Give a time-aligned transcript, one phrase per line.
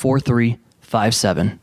[0.00, 1.60] 4357.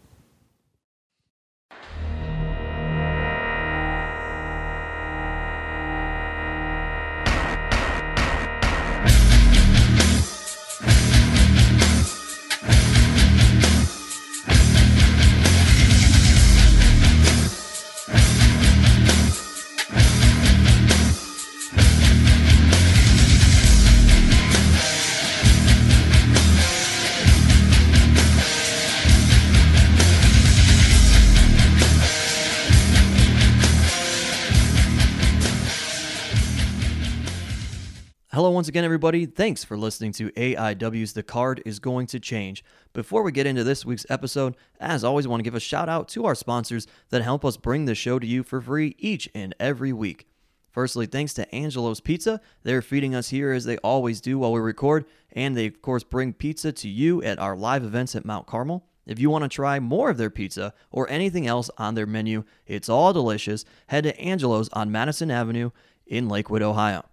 [38.57, 39.27] Once again, everybody.
[39.27, 42.63] Thanks for listening to AIW's The Card is Going to Change.
[42.91, 45.87] Before we get into this week's episode, as always, I want to give a shout
[45.87, 49.29] out to our sponsors that help us bring the show to you for free each
[49.35, 50.27] and every week.
[50.71, 52.41] Firstly, thanks to Angelo's Pizza.
[52.63, 56.03] They're feeding us here as they always do while we record, and they, of course,
[56.03, 58.87] bring pizza to you at our live events at Mount Carmel.
[59.05, 62.43] If you want to try more of their pizza or anything else on their menu,
[62.65, 63.65] it's all delicious.
[63.85, 65.69] Head to Angelo's on Madison Avenue
[66.07, 67.05] in Lakewood, Ohio.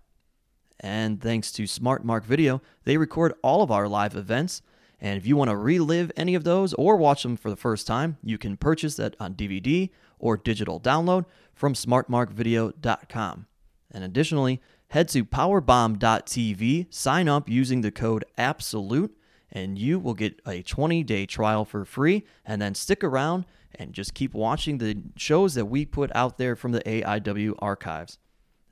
[0.85, 4.61] And thanks to Smart Mark Video, they record all of our live events.
[5.01, 7.87] And if you want to relive any of those or watch them for the first
[7.87, 11.25] time, you can purchase that on DVD or digital download
[11.55, 13.47] from smartmarkvideo.com.
[13.93, 19.13] And additionally, head to powerbomb.tv, sign up using the code ABSOLUTE,
[19.51, 22.25] and you will get a 20 day trial for free.
[22.45, 26.55] And then stick around and just keep watching the shows that we put out there
[26.55, 28.19] from the AIW archives.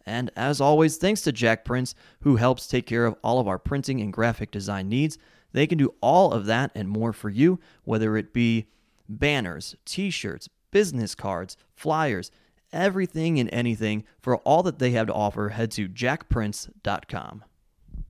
[0.07, 3.59] And as always, thanks to Jack Prince, who helps take care of all of our
[3.59, 5.19] printing and graphic design needs.
[5.53, 8.67] They can do all of that and more for you, whether it be
[9.09, 12.31] banners, t shirts, business cards, flyers,
[12.73, 14.05] everything and anything.
[14.21, 17.45] For all that they have to offer, head to jackprince.com.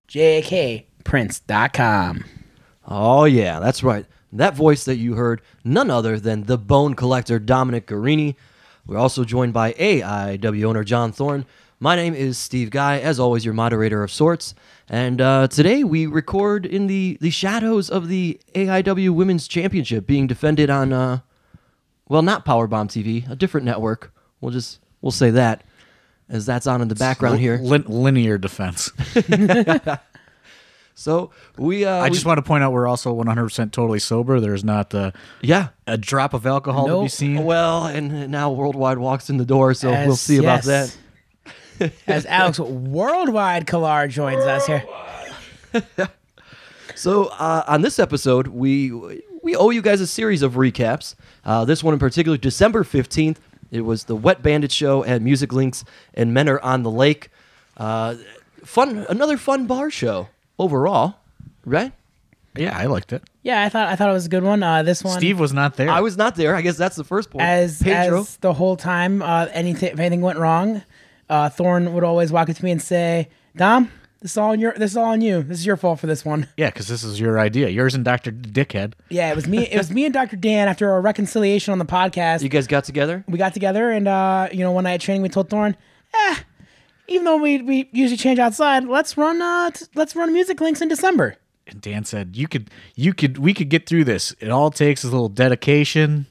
[0.09, 2.25] jkprince.com.
[2.87, 4.07] Oh, yeah, that's right.
[4.33, 8.35] That voice that you heard, none other than the bone collector Dominic Garrini.
[8.87, 11.47] We're also joined by AIW owner John Thorne.
[11.83, 14.55] My name is Steve Guy, as always, your moderator of sorts.
[14.89, 20.29] And uh, today we record in the, the shadows of the AIW Women's Championship being
[20.29, 21.19] defended on, uh,
[22.09, 24.15] well, not Powerbomb TV, a different network.
[24.41, 25.65] We'll just we'll say that,
[26.29, 27.59] as that's on in the background here.
[27.59, 28.93] Lin- linear defense.
[30.95, 34.39] So we, uh, I we- just want to point out we're also 100% totally sober.
[34.41, 35.69] There's not uh, yeah.
[35.87, 37.11] a drop of alcohol to be Nope.
[37.11, 37.45] seen.
[37.45, 40.95] Well, and now Worldwide walks in the door, so we'll As- see about that.
[42.07, 44.85] As Alex Worldwide Kalar joins us here.
[46.95, 48.93] So uh, on this episode, we
[49.43, 51.15] we owe you guys a series of recaps.
[51.45, 53.41] Uh, this one in particular, December fifteenth.
[53.71, 57.31] It was the Wet Bandit show at Music Links and Mentor on the Lake.
[57.79, 58.17] Uh,
[58.63, 60.29] fun, another fun bar show
[60.59, 61.17] overall,
[61.65, 61.93] right?
[62.55, 63.23] yeah, I liked it.
[63.43, 64.63] Yeah, I thought I thought it was a good one.
[64.63, 65.89] Uh, this one, Steve was not there.
[65.89, 66.55] I was not there.
[66.55, 67.45] I guess that's the first point.
[67.45, 68.21] as Pedro.
[68.21, 70.83] as the whole time, uh, anything if anything went wrong,
[71.29, 73.91] uh, Thorne would always walk up to me and say, "Dom,
[74.21, 75.43] this is all on your this is all on you.
[75.43, 77.69] This is your fault for this one." yeah, because this is your idea.
[77.69, 78.31] Yours and Dr.
[78.33, 78.95] Dickhead.
[79.09, 79.67] Yeah, it was me.
[79.67, 80.37] It was me and Dr.
[80.37, 82.43] Dan after our reconciliation on the podcast.
[82.43, 83.25] you guys got together.
[83.29, 85.77] we got together and uh, you know one night at training we told Thorne,
[86.15, 86.37] eh,
[87.09, 90.81] even though we we usually change outside, let's run uh t- let's run music links
[90.81, 91.37] in December.
[91.67, 94.35] And Dan said, "You could, you could, we could get through this.
[94.41, 96.27] It all takes is a little dedication,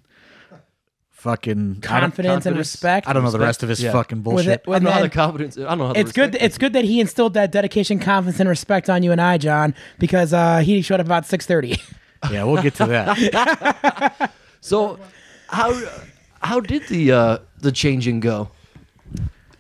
[1.21, 3.07] fucking I Confidence, and respect.
[3.07, 3.47] I don't, know the Respect.
[3.47, 3.91] rest of his Yeah.
[3.91, 4.47] fucking With bullshit.
[4.47, 5.57] it, I with don't know how the confidence.
[5.57, 6.21] I don't know how the it's good.
[6.33, 9.37] respect It's good that he instilled that dedication, confidence, and respect on you and I,
[9.37, 11.77] John, because uh, he showed up about six thirty.
[12.31, 14.31] yeah, we'll get to that.
[14.63, 14.99] So,
[15.47, 15.73] how
[16.41, 18.49] how did the uh, the changing go?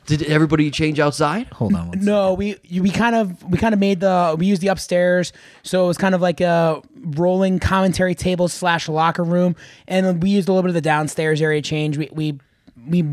[0.07, 1.47] Did everybody change outside?
[1.47, 1.89] Hold on.
[1.89, 5.31] One No, we we kind of we kind of made the we used the upstairs,
[5.63, 9.55] so it was kind of like a rolling commentary table slash locker room,
[9.87, 11.97] and we used a little bit of the downstairs area change.
[11.97, 12.39] We we
[12.87, 13.03] we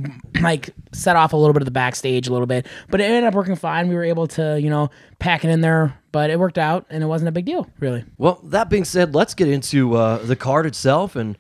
[0.41, 3.25] like set off a little bit of the backstage a little bit, but it ended
[3.25, 3.89] up working fine.
[3.89, 7.03] We were able to you know pack it in there, but it worked out, and
[7.03, 8.05] it wasn't a big deal really.
[8.17, 11.37] Well, that being said, let's get into uh, the card itself, and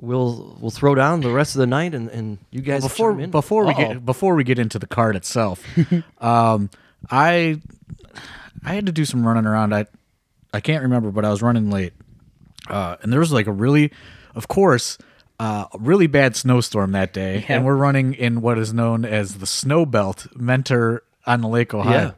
[0.00, 3.30] we'll we'll throw down the rest of the night, and, and you guys before in.
[3.30, 3.88] before we Uh-oh.
[3.94, 5.62] get before we get into the card itself,
[6.20, 6.70] um,
[7.10, 7.60] I
[8.64, 9.74] I had to do some running around.
[9.74, 9.86] I
[10.52, 11.92] I can't remember, but I was running late,
[12.68, 13.92] uh, and there was like a really,
[14.34, 14.96] of course,
[15.38, 19.38] uh, a really bad snowstorm that day, and we're running in what is known as
[19.38, 22.14] the snow belt, Mentor on the Lake Ohio.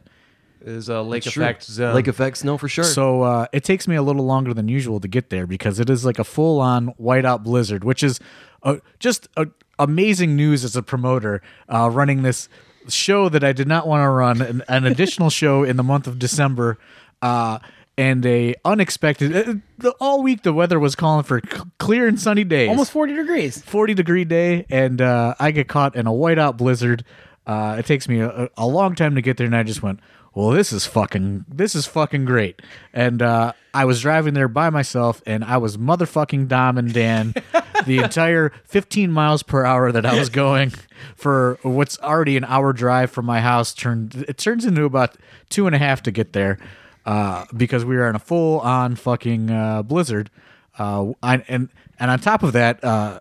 [0.63, 1.43] Yeah, is a lake True.
[1.43, 1.95] effect zone.
[1.95, 2.83] Lake effects, no, for sure.
[2.83, 5.89] So uh, it takes me a little longer than usual to get there because it
[5.89, 8.19] is like a full on whiteout blizzard, which is
[8.63, 9.45] uh, just uh,
[9.79, 12.47] amazing news as a promoter uh, running this
[12.87, 16.07] show that I did not want to run, an, an additional show in the month
[16.07, 16.77] of December.
[17.21, 17.59] Uh,
[17.97, 22.19] and a unexpected uh, the, all week the weather was calling for c- clear and
[22.19, 23.61] sunny days Almost forty degrees.
[23.61, 27.03] 40 degree day and uh, i get caught in a whiteout blizzard
[27.45, 29.99] uh, it takes me a, a long time to get there and i just went
[30.33, 32.61] well this is fucking this is fucking great.
[32.93, 37.33] And uh, i was driving there by myself and i was motherfucking dom and dan
[37.85, 40.73] the entire 15 miles per hour that i was going
[41.15, 45.15] for what's already an hour drive from my house turned it turns into about
[45.49, 46.59] two and a half to get there
[47.05, 50.29] uh, because we were in a full on fucking uh, blizzard.
[50.77, 51.69] Uh, I, and
[51.99, 53.19] and on top of that, uh,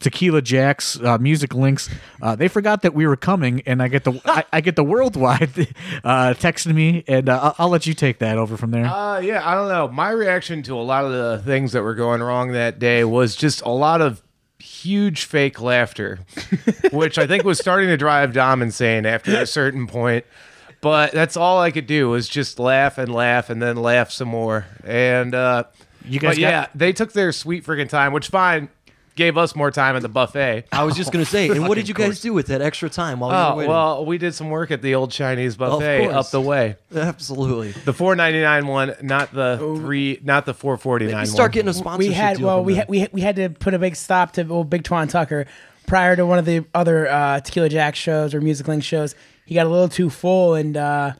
[0.00, 1.90] Tequila Jacks, uh, Music Links,
[2.22, 4.84] uh, they forgot that we were coming, and I get the I, I get the
[4.84, 5.42] worldwide
[6.04, 8.86] uh, texting me, and uh, I'll, I'll let you take that over from there.
[8.86, 9.88] Uh, yeah, I don't know.
[9.88, 13.36] My reaction to a lot of the things that were going wrong that day was
[13.36, 14.22] just a lot of
[14.58, 16.20] huge fake laughter,
[16.92, 20.24] which I think was starting to drive Dom insane after a certain point.
[20.80, 24.28] But that's all I could do was just laugh and laugh and then laugh some
[24.28, 24.64] more.
[24.82, 25.64] And uh,
[26.06, 28.70] You guys but yeah, they took their sweet freaking time, which fine
[29.20, 30.64] gave us more time at the buffet.
[30.72, 33.20] I was just gonna say, and what did you guys do with that extra time
[33.20, 33.70] while you were Oh waiting?
[33.70, 36.14] well, we did some work at the old Chinese buffet course.
[36.14, 36.76] up the way.
[36.96, 37.72] absolutely.
[37.72, 41.26] The four ninety nine one, not the three, not the four forty nine.
[41.26, 42.08] You start getting a sponsorship.
[42.08, 42.78] we had deal well from we them.
[42.80, 45.46] had, we had, we had to put a big stop to old Big Twan Tucker
[45.86, 49.14] prior to one of the other uh, Tequila Jack shows or Music Link shows.
[49.44, 51.12] He got a little too full and uh,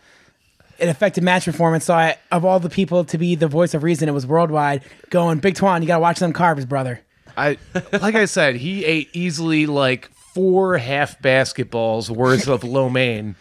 [0.79, 1.85] it affected match performance.
[1.85, 4.83] So I, of all the people to be the voice of reason, it was worldwide
[5.11, 5.83] going Big Twan.
[5.83, 7.01] You got to watch them carbs, brother.
[7.41, 7.57] I
[7.93, 13.37] like I said, he ate easily like four half basketballs worth of lo mein.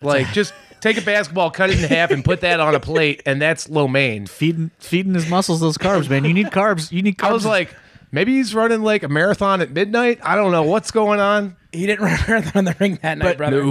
[0.00, 3.22] Like just take a basketball, cut it in half, and put that on a plate,
[3.26, 4.26] and that's lo mein.
[4.26, 6.24] feeding feeding his muscles those carbs, man.
[6.24, 6.92] You need carbs.
[6.92, 7.28] You need carbs.
[7.28, 7.74] I was like,
[8.12, 10.20] maybe he's running like a marathon at midnight.
[10.22, 11.56] I don't know what's going on.
[11.72, 13.62] He didn't run a marathon in the ring that night, brother.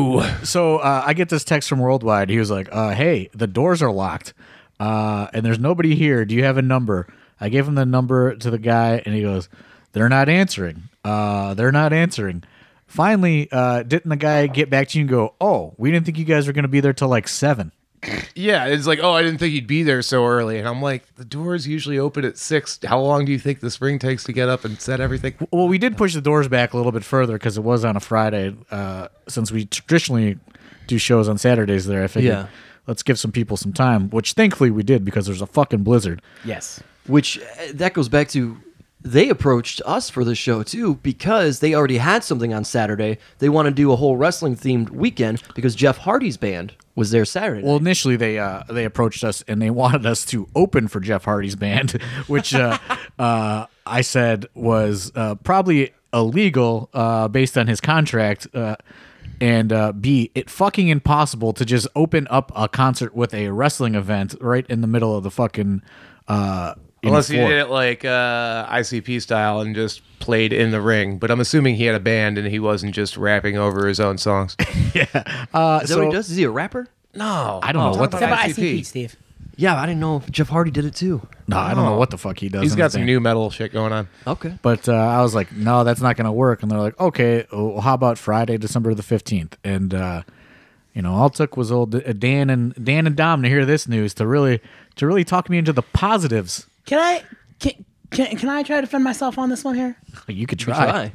[0.44, 2.30] so uh, I get this text from Worldwide.
[2.30, 4.34] He was like, uh, "Hey, the doors are locked,
[4.80, 6.26] uh, and there's nobody here.
[6.26, 7.08] Do you have a number?"
[7.40, 9.50] I gave him the number to the guy, and he goes,
[9.94, 10.84] "They're not answering.
[11.04, 12.44] Uh, they're not answering."
[12.88, 16.18] Finally, uh, didn't the guy get back to you and go, "Oh, we didn't think
[16.18, 17.72] you guys were going to be there till like 7.
[18.36, 21.16] Yeah, it's like, oh, I didn't think he'd be there so early, and I'm like,
[21.16, 22.80] the doors usually open at six.
[22.86, 25.34] How long do you think the spring takes to get up and set everything?
[25.52, 27.98] Well, we did push the doors back a little bit further because it was on
[27.98, 28.56] a Friday.
[28.70, 30.38] Uh, since we traditionally
[30.86, 32.48] do shows on Saturdays there, I figured Yeah.
[32.88, 36.22] Let's give some people some time, which thankfully we did because there's a fucking blizzard.
[36.44, 36.82] Yes.
[37.06, 37.44] which uh,
[37.74, 38.58] that goes back to
[39.02, 43.20] they approached us for the show too because they already had something on Saturday.
[43.40, 47.24] They want to do a whole wrestling themed weekend because Jeff Hardy's band was there
[47.26, 47.64] Saturday.
[47.64, 51.26] Well, initially they uh, they approached us and they wanted us to open for Jeff
[51.26, 51.92] Hardy's band,
[52.28, 52.78] which uh,
[53.20, 58.48] uh, I said was uh, probably illegal uh, based on his contract.
[59.40, 63.96] And uh, B, it fucking impossible to just open up a concert with a wrestling
[63.96, 65.82] event right in the middle of the fucking.
[66.28, 71.20] Uh, Unless he did it like uh, ICP style and just played in the ring.
[71.20, 74.18] But I'm assuming he had a band and he wasn't just rapping over his own
[74.18, 74.56] songs.
[74.96, 75.06] Yeah,
[75.54, 76.30] uh, is that what he does?
[76.32, 76.88] Is he a rapper?
[77.14, 78.80] no, I don't know what the It's about ICP.
[78.80, 79.16] ICP, Steve.
[79.60, 81.28] Yeah, I didn't know Jeff Hardy did it too.
[81.48, 82.62] No, I don't know what the fuck he does.
[82.62, 83.08] He's in got his some band.
[83.08, 84.08] new metal shit going on.
[84.28, 84.58] Okay.
[84.62, 86.62] But uh, I was like, no, that's not going to work.
[86.62, 89.58] And they're like, okay, well, how about Friday, December the fifteenth?
[89.64, 90.22] And uh,
[90.94, 93.66] you know, all it took was old uh, Dan and Dan and Dom to hear
[93.66, 94.62] this news to really
[94.98, 96.68] to really talk me into the positives.
[96.86, 97.24] Can I
[97.60, 99.98] can, can, can I try to defend myself on this one here?
[100.28, 100.76] You could try.
[100.76, 101.14] Try.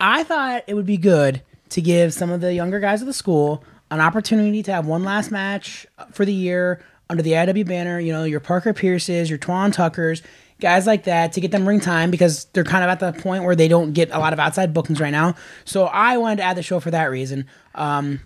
[0.00, 3.12] I thought it would be good to give some of the younger guys of the
[3.12, 6.80] school an opportunity to have one last match for the year
[7.12, 8.00] under the IW banner.
[8.00, 10.22] You know, your Parker Pierces, your Twan Tuckers,
[10.60, 13.44] guys like that to get them ring time because they're kind of at the point
[13.44, 15.34] where they don't get a lot of outside bookings right now.
[15.64, 17.46] So I wanted to add the show for that reason.
[17.74, 18.20] Um,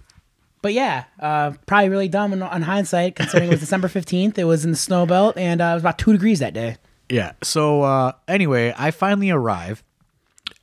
[0.63, 4.39] but yeah, uh, probably really dumb on hindsight considering it was December 15th.
[4.39, 6.77] It was in the snow belt and uh, it was about two degrees that day.
[7.09, 7.33] Yeah.
[7.43, 9.85] So uh, anyway, I finally arrive,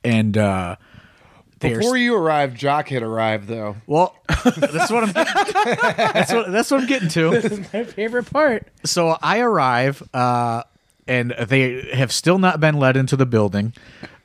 [0.02, 0.36] and
[1.68, 3.76] they're- Before you arrived, Jock had arrived though.
[3.86, 5.12] well, that's what I'm.
[5.12, 7.30] that's what that's what I'm getting to.
[7.30, 8.68] This is my favorite part.
[8.84, 10.62] So I arrive, uh,
[11.06, 13.72] and they have still not been let into the building.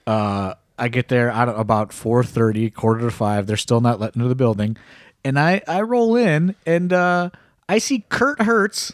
[0.06, 3.48] Uh, I get there at about four thirty, quarter to five.
[3.48, 4.78] They're still not let into the building,
[5.24, 7.30] and I I roll in, and uh,
[7.68, 8.94] I see Kurt Hertz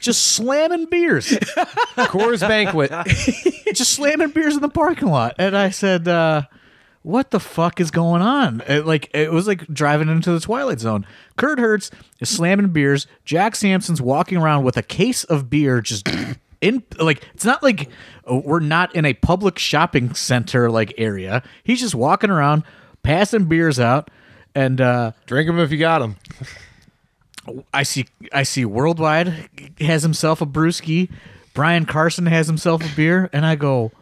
[0.00, 1.28] just slamming beers.
[1.30, 2.90] Coors Banquet.
[3.74, 5.36] just slamming beers in the parking lot.
[5.38, 6.42] And I said, uh,
[7.02, 8.62] what the fuck is going on?
[8.66, 11.06] It, like it was like driving into the twilight zone.
[11.36, 11.90] Kurt Hertz
[12.20, 13.06] is slamming beers.
[13.24, 16.08] Jack Sampson's walking around with a case of beer just
[16.60, 17.88] in like it's not like
[18.30, 21.42] uh, we're not in a public shopping center like area.
[21.64, 22.62] He's just walking around
[23.02, 24.10] passing beers out
[24.54, 26.16] and uh Drink them if you got them.
[27.74, 29.48] I see I see Worldwide
[29.80, 31.10] has himself a brewski.
[31.54, 33.92] Brian Carson has himself a beer, and I go,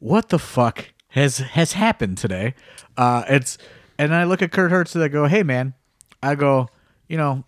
[0.00, 2.54] "What the fuck has has happened today?"
[2.96, 3.58] Uh, it's
[3.98, 5.74] and I look at Kurt Hertz and I go, "Hey man,"
[6.22, 6.68] I go,
[7.08, 7.44] "You know,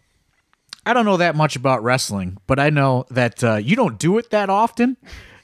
[0.85, 4.19] I don't know that much about wrestling, but I know that uh, you don't do
[4.19, 4.97] it that often,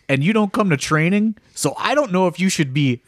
[0.08, 3.02] and you don't come to training, so I don't know if you should be."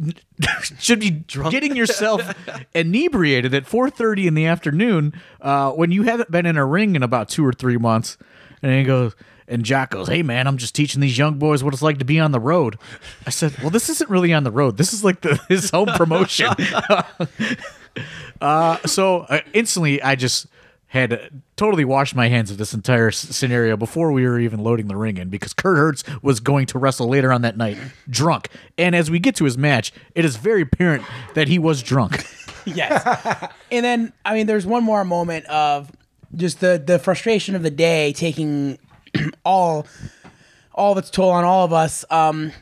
[0.78, 1.10] should be
[1.50, 2.22] getting yourself
[2.74, 7.02] inebriated at 4.30 in the afternoon uh, when you haven't been in a ring in
[7.02, 8.16] about two or three months
[8.62, 9.14] and he goes
[9.48, 12.04] and jack goes hey man i'm just teaching these young boys what it's like to
[12.04, 12.78] be on the road
[13.26, 15.88] i said well this isn't really on the road this is like the, his home
[15.96, 16.48] promotion
[18.40, 20.46] uh, so uh, instantly i just
[20.92, 24.88] had totally washed my hands of this entire s- scenario before we were even loading
[24.88, 27.78] the ring in because Kurt Hertz was going to wrestle later on that night
[28.10, 28.50] drunk.
[28.76, 32.26] And as we get to his match, it is very apparent that he was drunk.
[32.66, 33.48] Yes.
[33.72, 35.90] and then I mean there's one more moment of
[36.36, 38.78] just the the frustration of the day taking
[39.44, 39.86] all
[40.74, 42.04] all of its toll on all of us.
[42.10, 42.52] Um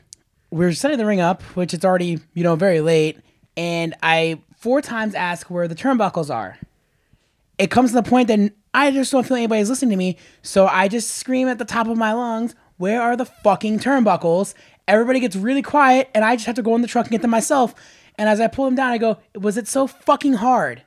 [0.51, 3.19] we're setting the ring up, which it's already, you know, very late,
[3.57, 6.59] and I four times ask where the turnbuckles are.
[7.57, 10.67] It comes to the point that I just don't feel anybody's listening to me, so
[10.67, 14.55] I just scream at the top of my lungs, "Where are the fucking turnbuckles?"
[14.89, 17.23] Everybody gets really quiet, and I just have to go in the truck and get
[17.23, 17.75] them myself.
[18.19, 20.83] And as I pull them down, I go, "Was it so fucking hard?"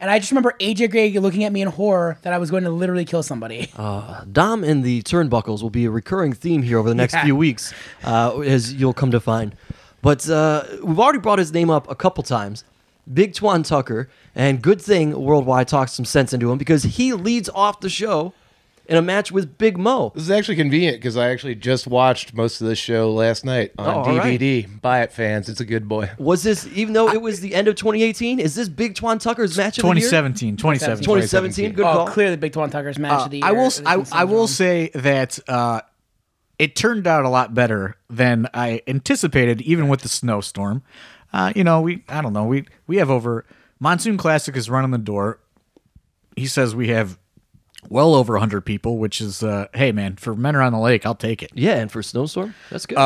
[0.00, 2.64] And I just remember AJ Gray looking at me in horror that I was going
[2.64, 3.70] to literally kill somebody.
[3.76, 7.24] Dom and the turnbuckles will be a recurring theme here over the next Yeah.
[7.24, 7.72] few weeks,
[8.02, 9.54] uh, as you'll come to find.
[10.02, 12.64] But uh, we've already brought his name up a couple times.
[13.12, 17.48] Big Twan Tucker, and good thing Worldwide talks some sense into him because he leads
[17.50, 18.32] off the show
[18.86, 20.12] in a match with Big Mo.
[20.14, 23.72] This is actually convenient because I actually just watched most of this show last night
[23.78, 24.38] on Oh, all right.
[24.38, 24.80] DVD.
[24.82, 25.48] Buy it, fans.
[25.48, 26.10] It's a good boy.
[26.18, 29.56] Was this, even though it was the end of 2018, is this Big Twan Tucker's
[29.56, 29.94] match of the year?
[30.10, 31.04] 2017, 2017.
[31.04, 32.06] 2017, good oh, call.
[32.08, 33.46] clearly Big Twan Tucker's match Uh, of the year.
[33.46, 33.66] I will.
[33.68, 35.80] is I, I will say that uh,
[36.58, 40.82] it turned out a lot better than I anticipated, even with the snowstorm.
[41.32, 42.44] Uh, you know, we I don't know.
[42.44, 43.44] We we have over
[43.80, 45.40] Monsoon Classic is running the door.
[46.36, 47.18] He says we have
[47.88, 51.14] well over 100 people, which is uh, hey man, for men around the lake, I'll
[51.14, 51.50] take it.
[51.54, 52.98] Yeah, and for Snowstorm, that's good.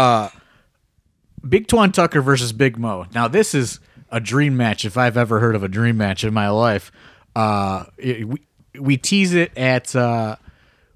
[1.49, 3.06] Big Twan Tucker versus Big Mo.
[3.14, 3.80] Now this is
[4.11, 6.90] a dream match if I've ever heard of a dream match in my life.
[7.37, 8.38] Uh, it- we
[8.78, 10.37] we tease it at uh,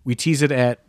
[0.05, 0.81] we tease it at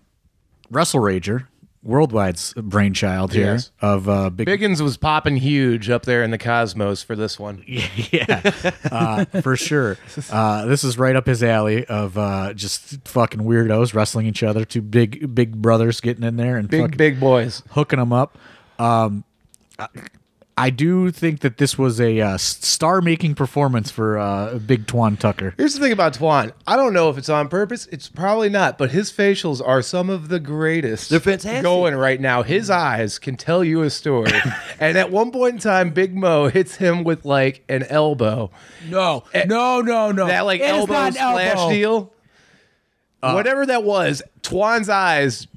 [0.69, 1.47] Wrestle Rager,
[1.85, 3.71] Worldwide's brainchild here Yes.
[3.81, 4.47] of uh, Big.
[4.47, 7.63] Biggins was popping huge up there in the cosmos for this one.
[7.67, 8.51] yeah,
[8.89, 9.97] uh, for sure.
[10.31, 14.63] Uh, this is right up his alley of uh, just fucking weirdos wrestling each other.
[14.63, 17.61] Two big big brothers getting in there and Big, fucking- big boys.
[17.71, 18.37] hooking them up.
[18.79, 19.23] Um,
[20.57, 25.17] I, I do think that this was a uh, star-making performance for uh, Big Twan
[25.17, 25.53] Tucker.
[25.57, 26.53] Here's the thing about Twan.
[26.67, 27.87] I don't know if it's on purpose.
[27.91, 31.09] It's probably not, but his facials are some of the greatest.
[31.09, 31.63] They're fantastic.
[31.63, 32.43] Going right now.
[32.43, 34.31] His eyes can tell you a story.
[34.79, 38.51] and at one point in time, Big Mo hits him with like an elbow.
[38.89, 40.27] no, no, no, no.
[40.27, 41.73] That like It is elbow not an splash elbow.
[41.73, 42.13] deal.
[43.21, 45.47] Whatever that was, Twan's eyes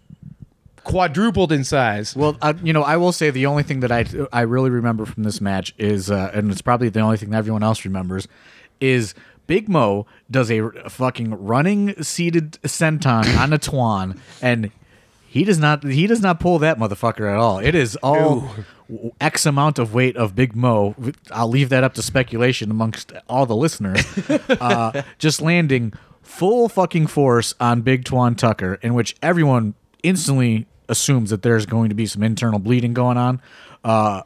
[0.87, 2.15] quadrupled in size.
[2.15, 5.05] Well, uh, you know, I will say the only thing that I I really remember
[5.05, 8.29] from this match is, uh, and it's probably the only thing that everyone else remembers,
[8.81, 9.15] is
[9.49, 14.71] Big Mo does a, fucking running seated senton on a Twan, and
[15.27, 17.59] he does not he does not pull that motherfucker at all.
[17.59, 18.49] It is all.
[19.21, 20.95] X amount of weight of Big Mo.
[21.33, 24.01] I'll leave that up to speculation amongst all the listeners.
[24.61, 29.75] uh, just landing full fucking force on Big Twan Tucker, in which everyone
[30.05, 33.41] instantly assumes that there's going to be some internal bleeding going on.
[33.85, 34.23] Uh,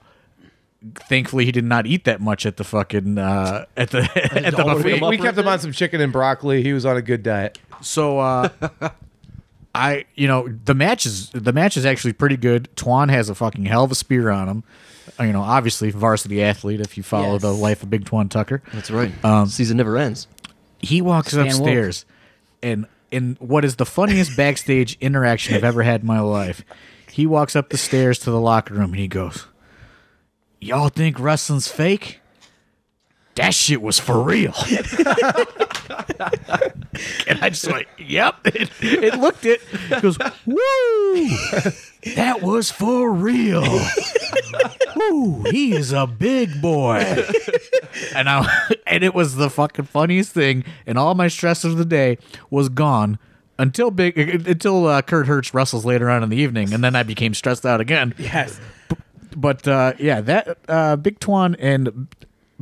[1.09, 4.01] thankfully, he did not eat that much at the fucking uh, at the
[4.47, 5.01] at the all buffet.
[5.03, 6.63] We, we kept him on some chicken and broccoli.
[6.63, 7.59] He was on a good diet.
[7.83, 8.49] So uh
[9.75, 12.69] I you know the match is the match is actually pretty good.
[12.77, 14.65] Twan has a fucking hell of a spear on him.
[15.19, 17.43] Uh, You know, obviously varsity athlete if you follow Yes.
[17.43, 18.63] the life of Big Twan Tucker.
[18.73, 19.13] That's right.
[19.25, 20.27] Um, Season never ends.
[20.81, 21.59] He walks Stan Wolf.
[21.61, 22.05] upstairs
[22.63, 26.65] and in what is the funniest backstage interaction I've ever had in my life.
[27.11, 29.47] He walks up the stairs to the locker room and he goes,
[30.61, 32.21] "Y'all think wrestling's fake?
[33.35, 34.55] That shit was for real."
[37.27, 39.61] and I just went, "Yep." It, it looked it.
[39.63, 40.57] He goes, "Woo!
[42.15, 43.63] That was for real."
[45.09, 45.45] Woo!
[45.51, 46.99] He is a big boy.
[48.15, 51.85] and I and it was the fucking funniest thing, and all my stress of the
[51.85, 52.19] day
[52.51, 53.19] was gone
[53.59, 57.03] until big until uh, Kurt Hertz wrestles later on in the evening, and then I
[57.03, 58.15] became stressed out again.
[58.19, 58.61] Yes.
[59.37, 62.09] But uh, yeah, that uh, Big Twan and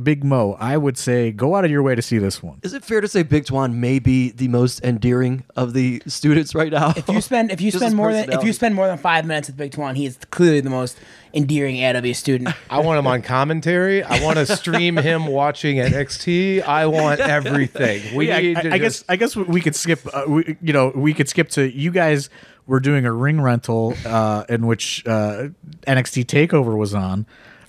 [0.01, 2.59] Big Mo, I would say go out of your way to see this one.
[2.63, 6.53] Is it fair to say Big Twan may be the most endearing of the students
[6.55, 6.93] right now?
[6.95, 9.25] If you spend if you Just spend more than if you spend more than five
[9.25, 10.97] minutes with Big Twan, he is clearly the most
[11.33, 12.49] endearing AW student.
[12.69, 14.03] I want him on commentary.
[14.03, 16.63] I want to stream him watching NXT.
[16.63, 18.15] I want everything.
[18.15, 19.99] We Yeah, need I, to I guess I guess we could skip.
[20.13, 22.29] Uh, we, you know, we could skip to you guys
[22.67, 25.49] were doing a ring rental uh, in which uh,
[25.87, 27.25] NXT Takeover was on,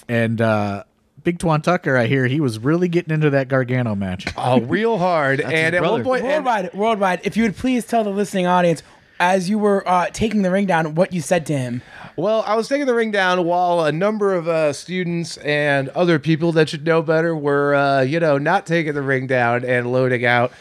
[0.09, 0.85] and uh,
[1.25, 1.97] Big Twan Tucker.
[1.97, 4.26] I hear he was really getting into that Gargano match.
[4.37, 5.40] oh, real hard.
[5.40, 6.05] and his at one brother.
[6.05, 7.21] point, and- worldwide, worldwide.
[7.25, 8.83] If you would please tell the listening audience,
[9.21, 11.83] as you were uh, taking the ring down, what you said to him.
[12.17, 16.19] Well, I was taking the ring down while a number of uh, students and other
[16.19, 19.93] people that should know better were, uh, you know, not taking the ring down and
[19.93, 20.53] loading out.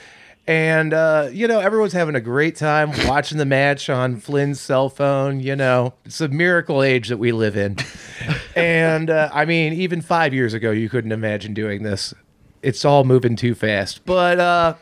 [0.45, 4.89] And, uh, you know, everyone's having a great time watching the match on Flynn's cell
[4.89, 5.39] phone.
[5.39, 7.77] You know, it's a miracle age that we live in.
[8.55, 12.13] and, uh, I mean, even five years ago, you couldn't imagine doing this.
[12.61, 14.03] It's all moving too fast.
[14.05, 14.73] But, uh,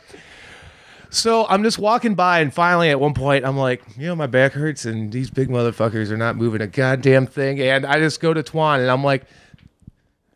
[1.10, 4.26] so I'm just walking by, and finally, at one point, I'm like, you know, my
[4.26, 7.60] back hurts, and these big motherfuckers are not moving a goddamn thing.
[7.60, 9.24] And I just go to Twan, and I'm like,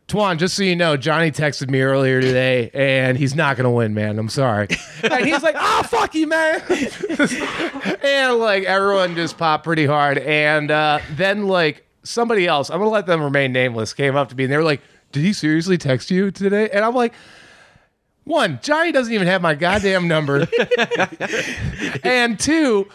[0.09, 3.95] Twan, just so you know, Johnny texted me earlier today, and he's not gonna win,
[3.95, 4.19] man.
[4.19, 4.69] I'm sorry.
[5.03, 6.61] and he's like, oh, fuck you, man.
[8.03, 10.19] and like everyone just popped pretty hard.
[10.19, 14.37] And uh, then like somebody else, I'm gonna let them remain nameless, came up to
[14.37, 14.83] me, and they were like,
[15.13, 16.69] did he seriously text you today?
[16.71, 17.13] And I'm like.
[18.25, 20.47] One, Johnny doesn't even have my goddamn number.
[22.05, 22.89] and two,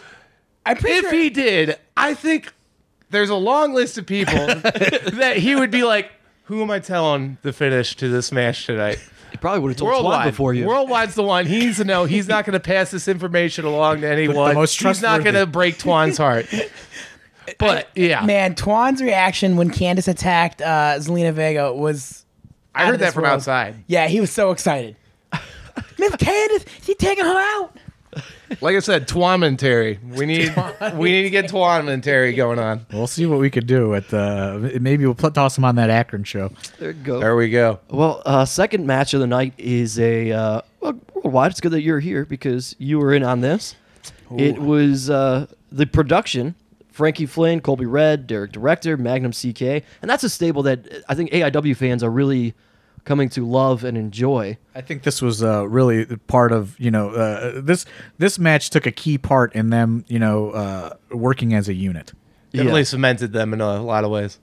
[0.66, 2.52] if sure he did, I think
[3.10, 6.10] there's a long list of people that he would be like,
[6.44, 8.98] who am I telling the finish to this match tonight?
[9.30, 10.30] He probably would have told Twan Worldwide.
[10.30, 10.64] before you.
[10.64, 11.44] Worldwide's the one.
[11.44, 14.54] He needs to know he's not going to pass this information along to anyone.
[14.54, 16.46] most he's not going to break Twan's heart.
[17.56, 22.26] But yeah, man, Twan's reaction when Candace attacked uh, Zelina Vega was.
[22.74, 23.36] I heard that from world.
[23.36, 23.84] outside.
[23.86, 24.96] Yeah, he was so excited.
[25.98, 27.76] Miss Candace, she taking her out.
[28.60, 30.02] Like I said, Twanmentary.
[30.16, 30.54] We need
[30.96, 32.86] we need to get Twan and Terry going on.
[32.92, 34.78] We'll see what we could do at the.
[34.80, 36.50] Maybe we'll put, toss him on that Akron show.
[36.78, 37.20] there you go.
[37.20, 37.80] There we go.
[37.90, 41.50] Well, uh, second match of the night is a uh, well, worldwide.
[41.50, 43.74] It's good that you're here because you were in on this.
[44.36, 46.54] It was uh, the production:
[46.90, 51.30] Frankie Flynn, Colby Red, Derek Director, Magnum CK, and that's a stable that I think
[51.30, 52.54] AIW fans are really
[53.04, 54.58] coming to love and enjoy.
[54.74, 57.84] I think this was uh, really part of you know uh, this
[58.18, 62.12] this match took a key part in them you know uh, working as a unit.
[62.52, 62.84] Definitely Yeah.
[62.84, 64.38] cemented them in a lot of ways.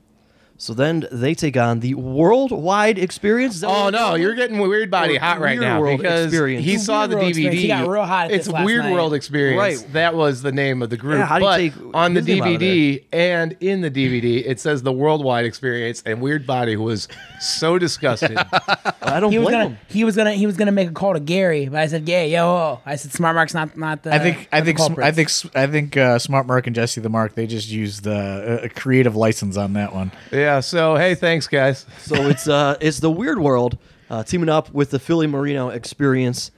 [0.58, 3.62] So then they take on the worldwide experience.
[3.62, 6.64] Oh no, you're getting Weird Body Or hot right now World because Experience.
[6.66, 7.28] he saw Weird the DVD.
[7.30, 7.62] experience.
[7.62, 8.94] He got real hot at It's this last Weird night.
[8.94, 9.60] World Experience.
[9.84, 9.94] Right.
[9.94, 11.20] That was the name of the group.
[11.20, 13.82] Yeah, how do you but take on the his name out of DVD and in
[13.82, 17.10] the DVD, it says the Worldwide Experience, and Weird Body was
[17.42, 18.38] so disgusted.
[19.02, 19.78] I don't He was blame gonna him.
[19.90, 22.24] he was gonna he was gonna make a call to Gary, but I said, "Yeah,
[22.24, 25.28] yo." I said, "Smart Mark's not not the." I think I think sm- I think
[25.28, 28.66] s- I think uh, Smart Mark and Jesse the Mark they just used the uh,
[28.66, 30.12] a creative license on that one.
[30.32, 30.45] yeah.
[30.62, 31.86] So hey, thanks guys.
[32.00, 33.78] So it's uh it's the Weird World
[34.10, 36.52] uh, teaming up with the Philly Marino Experience.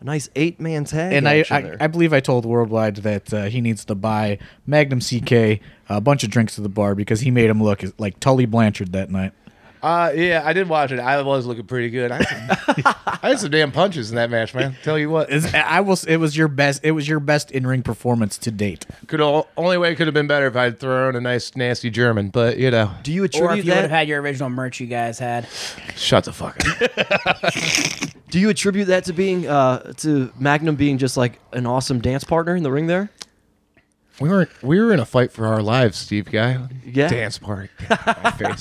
[0.00, 1.12] A nice eight man tag.
[1.12, 1.76] And I, I.
[1.80, 6.24] I believe I told Worldwide that uh, he needs to buy Magnum CK a bunch
[6.24, 9.32] of drinks to the bar because he made him look like Tully Blanchard that night.
[9.82, 11.00] Uh, yeah, I did watch it.
[11.00, 12.12] I was looking pretty good.
[12.12, 14.76] I had, some, I had some damn punches in that match, man.
[14.84, 17.66] Tell you what, Is- I was it was your best it was your best in
[17.66, 18.86] ring performance to date.
[19.08, 22.28] could only way it could have been better if I'd thrown a nice nasty German.
[22.28, 23.96] But you know, Do you or if attribute you would have that?
[23.96, 25.48] had your original merch you guys had.
[25.96, 27.52] shut the fuck up.
[28.30, 32.24] Do you attribute that to being uh to Magnum being just like an awesome dance
[32.24, 33.10] partner in the ring there?
[34.20, 36.68] We were we were in a fight for our lives, Steve guy.
[36.84, 37.08] Yeah.
[37.08, 37.70] Dance party.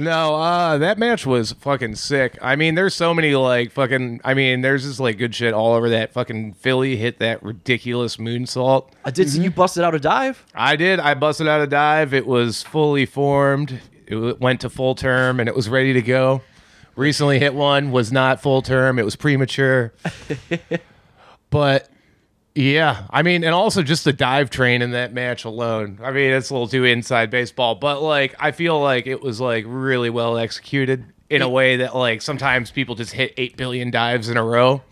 [0.00, 2.38] No, uh, that match was fucking sick.
[2.40, 4.20] I mean, there's so many like fucking.
[4.22, 6.12] I mean, there's just like good shit all over that.
[6.12, 8.90] Fucking Philly hit that ridiculous moonsault.
[9.04, 10.46] I did see you busted out a dive.
[10.54, 11.00] I did.
[11.00, 12.14] I busted out a dive.
[12.14, 13.80] It was fully formed.
[14.06, 16.42] It went to full term and it was ready to go.
[16.94, 19.00] Recently hit one was not full term.
[19.00, 19.92] It was premature.
[21.50, 21.88] but
[22.58, 26.00] yeah, I mean, and also just the dive train in that match alone.
[26.02, 29.40] I mean, it's a little too inside baseball, but like I feel like it was
[29.40, 33.92] like really well executed in a way that like sometimes people just hit 8 billion
[33.92, 34.82] dives in a row.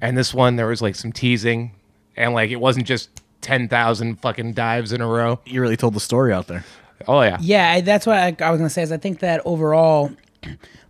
[0.00, 1.72] And this one there was like some teasing
[2.16, 3.10] and like it wasn't just
[3.42, 5.40] 10,000 fucking dives in a row.
[5.44, 6.64] You really told the story out there.
[7.06, 7.36] Oh yeah.
[7.38, 8.80] Yeah, that's what I, I was gonna say.
[8.80, 10.10] Is I think that overall,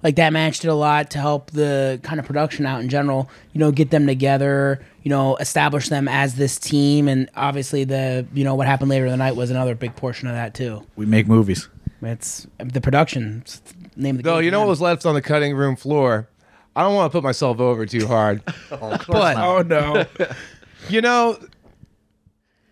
[0.02, 3.28] like that match did a lot to help the kind of production out in general.
[3.52, 4.80] You know, get them together.
[5.02, 9.06] You know, establish them as this team, and obviously the you know what happened later
[9.06, 10.86] in the night was another big portion of that too.
[10.96, 11.68] We make movies.
[12.02, 13.40] It's the production.
[13.42, 15.22] It's the name of the Though game you know for what was left on the
[15.22, 16.28] cutting room floor?
[16.76, 18.42] I don't want to put myself over too hard.
[18.72, 20.04] Oh, but Oh no!
[20.88, 21.38] you know,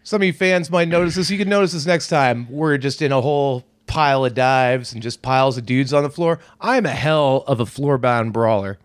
[0.02, 1.30] some of you fans might notice this.
[1.30, 2.46] You can notice this next time.
[2.50, 6.09] We're just in a whole pile of dives and just piles of dudes on the
[6.11, 6.38] floor.
[6.61, 8.78] I'm a hell of a floorbound brawler.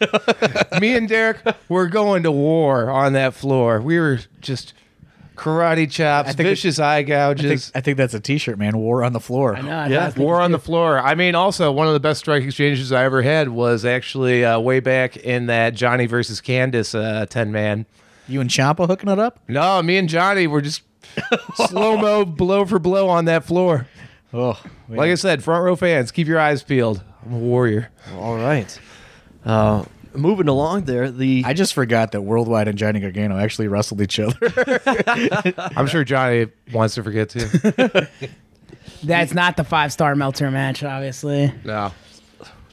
[0.80, 3.80] Me and Derek, we're going to war on that floor.
[3.80, 4.72] We were just
[5.36, 7.72] karate chops, think vicious eye I think, gouges.
[7.74, 8.78] I think that's a T-shirt, man.
[8.78, 9.54] War on the floor.
[9.54, 9.70] I know.
[9.76, 10.98] I Yeah, was thinking War on the floor.
[10.98, 14.58] I mean, also one of the best strike exchanges I ever had was actually uh,
[14.60, 17.84] way back in that Johnny versus Candace uh, ten man.
[18.26, 19.40] You and Champa hooking it up?
[19.48, 20.80] No, me and Johnny were just
[21.54, 23.86] slow mo, blow for blow on that floor.
[24.34, 27.02] Oh, Like I said, front row fans, keep your eyes peeled.
[27.24, 27.90] I'm a warrior.
[28.16, 28.78] All right.
[29.44, 34.00] Uh, moving along there, the I just forgot that Worldwide and Johnny Gargano actually wrestled
[34.00, 34.36] each other.
[35.76, 37.46] I'm sure Johnny wants to forget too.
[39.04, 41.52] That's not the five star Meltzer match, obviously.
[41.64, 41.92] no.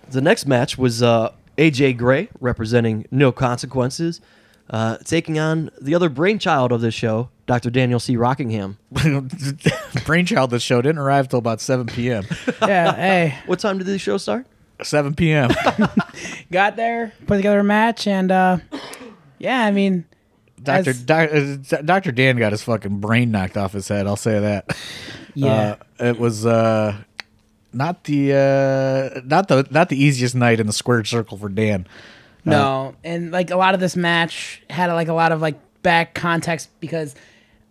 [0.10, 4.20] the next match was uh, AJ Gray representing No Consequences,
[4.70, 7.70] uh, taking on the other brainchild of this show, Dr.
[7.70, 8.16] Daniel C.
[8.16, 8.78] Rockingham.
[10.06, 12.24] Brainchild this show didn't arrive till about 7 p.m.
[12.62, 12.96] Yeah.
[12.96, 14.46] hey, What time did the show start?
[14.82, 15.50] 7 p.m.
[16.52, 18.60] got there, put together a match, and uh,
[19.38, 20.06] yeah, I mean,
[20.64, 20.92] Dr.
[20.92, 22.14] As- Doc, uh, Dr.
[22.14, 24.08] Dan got his fucking brain knocked off his head.
[24.08, 24.74] I'll say that.
[25.34, 25.76] yeah.
[26.00, 26.96] Uh, it was uh,
[27.74, 31.86] not the uh, not the not the easiest night in the squared circle for Dan.
[32.46, 36.14] No, and like a lot of this match had like a lot of like back
[36.16, 37.14] context because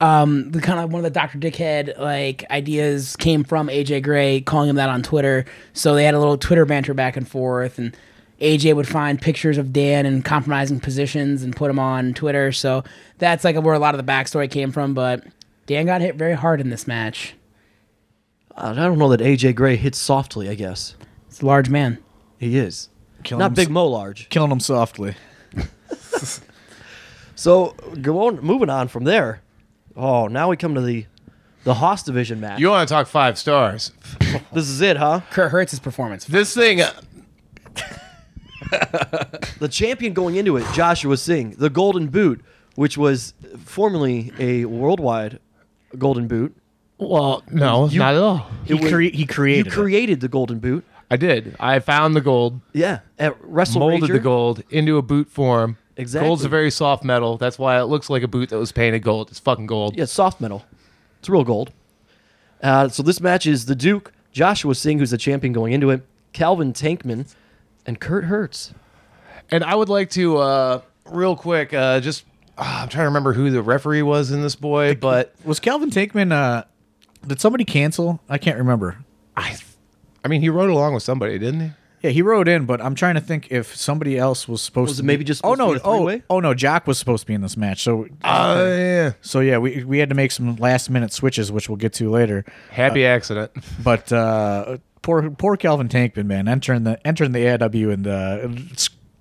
[0.00, 1.38] um the kind of one of the Dr.
[1.38, 5.44] Dickhead like ideas came from AJ Gray calling him that on Twitter.
[5.72, 7.96] So they had a little Twitter banter back and forth and
[8.40, 12.52] AJ would find pictures of Dan in compromising positions and put them on Twitter.
[12.52, 12.84] So
[13.18, 15.22] that's like where a lot of the backstory came from, but
[15.66, 17.34] Dan got hit very hard in this match.
[18.56, 20.96] Uh, I don't know that AJ Gray hits softly, I guess.
[21.28, 21.98] It's a large man.
[22.38, 22.88] He is.
[23.22, 24.30] Killing Not him Big s- Mo large.
[24.30, 25.14] Killing him softly.
[27.34, 29.40] So, go on, moving on from there.
[30.02, 31.06] Oh, now we come to the
[31.64, 32.58] the Hoss division match.
[32.58, 33.92] You want to talk five stars?
[34.52, 35.20] this is it, huh?
[35.30, 36.24] Kurt Hurts' performance.
[36.24, 36.90] This thing, uh,
[39.58, 42.42] The champion going into it, Joshua Singh, the Golden Boot,
[42.76, 43.34] which was
[43.64, 45.38] formerly a worldwide
[45.98, 46.56] Golden Boot.
[46.98, 48.46] well, no, You- not at all.
[48.64, 49.72] He, was- cre- he You created it.
[49.72, 50.84] created the Golden Boot.
[51.10, 51.56] I did.
[51.60, 54.12] I found the gold, Yeah, at Wrestle molded Rager.
[54.14, 55.76] the gold into a boot form.
[56.00, 56.26] Exactly.
[56.26, 57.36] Gold's a very soft metal.
[57.36, 59.30] That's why it looks like a boot that was painted gold.
[59.30, 59.96] It's fucking gold.
[59.96, 60.64] Yeah, it's soft metal.
[61.18, 61.72] It's real gold.
[62.62, 66.02] Uh, so this match is the Duke, Joshua Singh, who's the champion going into it,
[66.32, 67.32] Calvin Tankman,
[67.86, 68.72] and Kurt Hertz.
[69.50, 72.24] And I would like to, uh, real quick, uh, just
[72.56, 75.90] ah, I'm trying to remember who the referee was in this boy, but Was Calvin
[75.90, 76.32] Tankman?
[76.32, 76.64] Uh,
[77.26, 78.20] did somebody cancel?
[78.28, 78.98] I can't remember.
[79.36, 79.56] I,
[80.24, 81.70] I mean, he rode along with somebody, didn't he?
[82.02, 84.96] Yeah, he wrote in, but I'm trying to think if somebody else was supposed Was
[84.98, 85.02] to.
[85.02, 85.72] it maybe be- just Oh supposed to no!
[85.74, 86.22] be a Oh, three-way?
[86.30, 86.54] oh no!
[86.54, 87.82] Jack was supposed to be in this match.
[87.82, 89.12] So, Oh yeah.
[89.20, 92.08] so yeah, we we had to make some last minute switches, which we'll get to
[92.10, 92.44] later.
[92.70, 93.52] Happy accident.
[93.84, 98.48] But uh, poor poor Calvin Tankman, man, entering the entering the AIW and uh,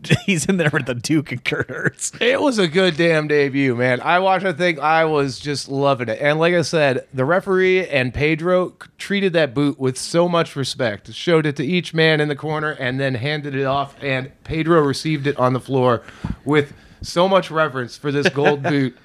[0.25, 2.11] he's in there with the Duke and Kurt Hurts.
[2.21, 4.01] It was a good damn debut, man.
[4.01, 4.45] I watched.
[4.45, 6.19] I think I was just loving it.
[6.21, 11.13] And like I said, the referee and Pedro treated that boot with so much respect.
[11.13, 13.95] Showed it to each man in the corner, and then handed it off.
[14.01, 16.03] And Pedro received it on the floor
[16.45, 18.97] with so much reverence for this gold boot.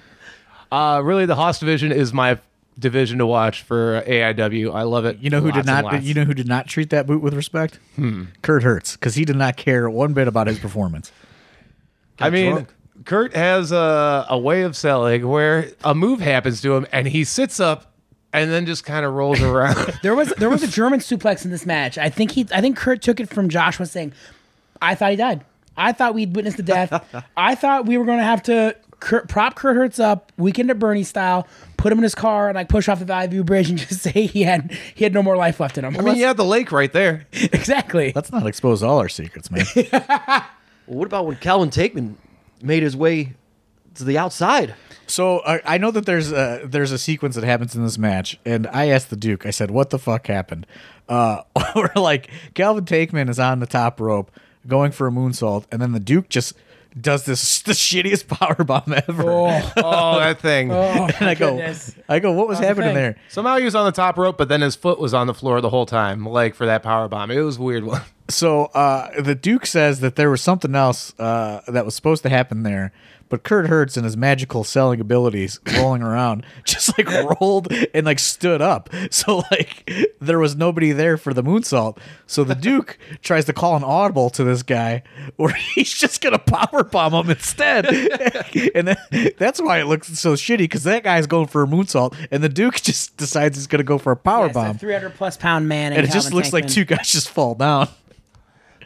[0.70, 2.38] Uh, really, the Hoss division is my
[2.78, 4.74] division to watch for AIW.
[4.74, 5.18] I love it.
[5.18, 6.02] You know who Lots did not?
[6.02, 7.78] You know who did not treat that boot with respect?
[7.96, 8.24] Hmm.
[8.42, 11.12] Kurt Hurts, because he did not care one bit about his performance.
[12.18, 12.74] I mean, drunk.
[13.04, 17.24] Kurt has a, a way of selling where a move happens to him and he
[17.24, 17.92] sits up
[18.32, 19.98] and then just kind of rolls around.
[20.02, 21.98] There was there was a German suplex in this match.
[21.98, 24.12] I think he I think Kurt took it from Joshua Singh,
[24.82, 25.44] "I thought he died.
[25.76, 27.04] I thought we'd witnessed the death.
[27.36, 30.78] I thought we were going to have to Kurt, prop Kurt Hurts up, weekend at
[30.78, 33.68] Bernie style, put him in his car and like push off the Valley View Bridge
[33.68, 35.94] and just say he had he had no more life left in him.
[35.98, 37.26] I mean, you have the lake right there.
[37.32, 38.12] exactly.
[38.14, 39.66] Let's not expose all our secrets, man.
[40.86, 42.16] Well, what about when Calvin Tankman
[42.60, 43.32] made his way
[43.94, 44.74] to the outside?
[45.06, 48.38] So uh, I know that there's a, there's a sequence that happens in this match,
[48.44, 49.46] and I asked the Duke.
[49.46, 50.66] I said, "What the fuck happened?"
[51.08, 51.40] Uh,
[51.72, 54.30] where like Calvin Tankman is on the top rope
[54.66, 56.52] going for a moonsault, and then the Duke just
[57.00, 59.30] does this the shittiest power bomb ever.
[59.30, 60.70] Oh, Oh, that thing.
[60.70, 61.94] oh and I go, goodness.
[62.08, 62.94] I go, what was How's happening thing?
[62.94, 63.16] there?
[63.28, 65.60] Somehow he was on the top rope, but then his foot was on the floor
[65.60, 67.30] the whole time, like for that power bomb.
[67.30, 68.02] It was a weird one.
[68.28, 72.30] So uh, the Duke says that there was something else uh, that was supposed to
[72.30, 72.90] happen there,
[73.28, 77.06] but Kurt Hertz and his magical selling abilities rolling around just like
[77.40, 78.88] rolled and like stood up.
[79.10, 81.98] So like there was nobody there for the moonsault.
[82.26, 85.02] So the Duke tries to call an audible to this guy,
[85.36, 87.86] or he's just gonna power bomb him instead.
[88.74, 88.96] and
[89.36, 92.48] that's why it looks so shitty because that guy's going for a moonsault, and the
[92.48, 95.92] Duke just decides he's gonna go for a power bomb, Three hundred plus pound man,
[95.92, 97.88] and it just looks like two guys just fall down.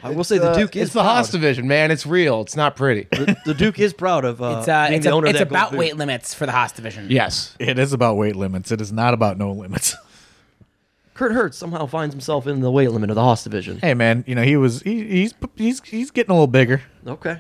[0.03, 1.17] I will say the Duke is it's the proud.
[1.17, 1.91] Hoss division, man.
[1.91, 2.41] It's real.
[2.43, 3.09] It's not pretty.
[3.11, 5.31] The, the Duke is proud of uh, It's uh, being it's, the a, owner of
[5.31, 5.79] it's that gold about boot.
[5.81, 7.07] weight limits for the Hoss division.
[7.11, 7.57] yes.
[7.59, 8.71] It is about weight limits.
[8.71, 9.97] It is not about no limits.
[11.15, 13.79] Kurt Hurts somehow finds himself in the weight limit of the Hoss division.
[13.81, 16.81] Hey man, you know he was he, he's he's he's getting a little bigger.
[17.07, 17.39] Okay.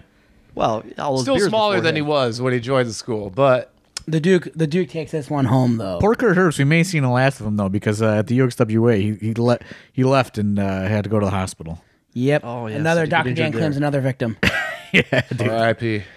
[0.57, 2.09] Well, all those Still beers smaller before than he him.
[2.09, 3.73] was when he joined the school, but
[4.09, 6.01] The Duke the Duke takes this one home though.
[6.01, 8.37] Poor Kurt Hurts, we may see the last of him though because uh, at the
[8.41, 11.81] UXWA he he let he left and uh, had to go to the hospital.
[12.19, 12.43] Yep.
[12.45, 13.35] Oh, yes, Another he got Dr.
[13.35, 13.81] Dan injured claims there.
[13.81, 14.37] another victim.
[14.93, 15.49] yeah, dude.
[15.49, 16.03] R.I.P.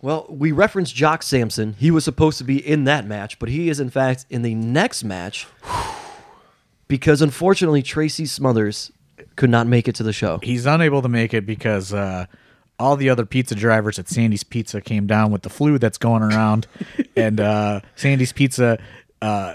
[0.00, 1.74] Well, we referenced Jock Sampson.
[1.78, 4.52] He was supposed to be in that match, but he is in fact in the
[4.52, 5.46] next match
[6.88, 8.90] because unfortunately Tracy Smothers
[9.36, 10.40] could not make it to the show.
[10.42, 12.26] He's unable to make it because uh,
[12.80, 16.22] all the other pizza drivers at Sandy's Pizza came down with the flu that's going
[16.24, 16.66] around,
[17.16, 18.82] and uh, Sandy's Pizza.
[19.20, 19.54] Uh,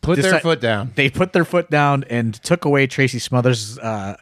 [0.00, 0.92] Put their foot down.
[0.94, 4.16] They put their foot down and took away Tracy Smothers' uh,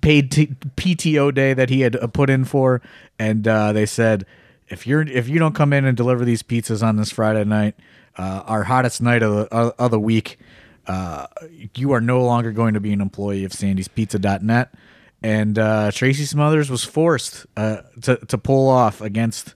[0.00, 2.80] paid t- PTO day that he had uh, put in for,
[3.18, 4.26] and uh, they said,
[4.68, 7.74] if you're if you don't come in and deliver these pizzas on this Friday night,
[8.16, 10.38] uh, our hottest night of the of the week,
[10.86, 11.26] uh,
[11.74, 14.74] you are no longer going to be an employee of Sandy'sPizza.net.
[15.22, 19.54] And uh, Tracy Smothers was forced uh, to to pull off against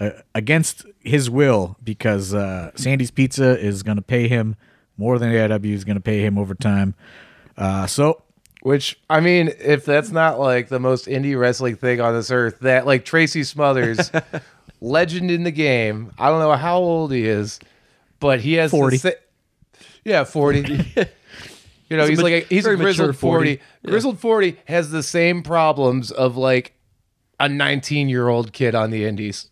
[0.00, 4.56] uh, against his will because uh, Sandy's Pizza is going to pay him
[4.96, 6.94] more than AIW is going to pay him over time.
[7.56, 8.22] Uh, so
[8.66, 12.58] Which I mean, if that's not like the most indie wrestling thing on this earth,
[12.62, 14.10] that like Tracy Smothers,
[14.80, 16.10] legend in the game.
[16.18, 17.60] I don't know how old he is,
[18.18, 18.96] but he has the 40.
[18.98, 19.10] sa-
[20.04, 20.62] yeah, forty.
[21.88, 23.56] you know, He's a he's ma- like a, he's a grizzled 40.
[23.56, 23.60] forty.
[23.86, 26.72] Grizzled forty has the same problems of like
[27.38, 29.48] a nineteen-year-old kid on the indies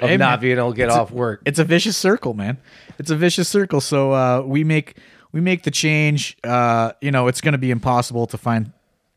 [0.00, 1.42] of Hey, not being able to get off work.
[1.44, 2.56] it's a vicious circle, man.
[2.98, 3.82] It's a vicious circle.
[3.82, 4.96] So uh, we make
[5.34, 6.36] we make the change.
[6.44, 8.72] Uh, you know, it's going to be impossible to find.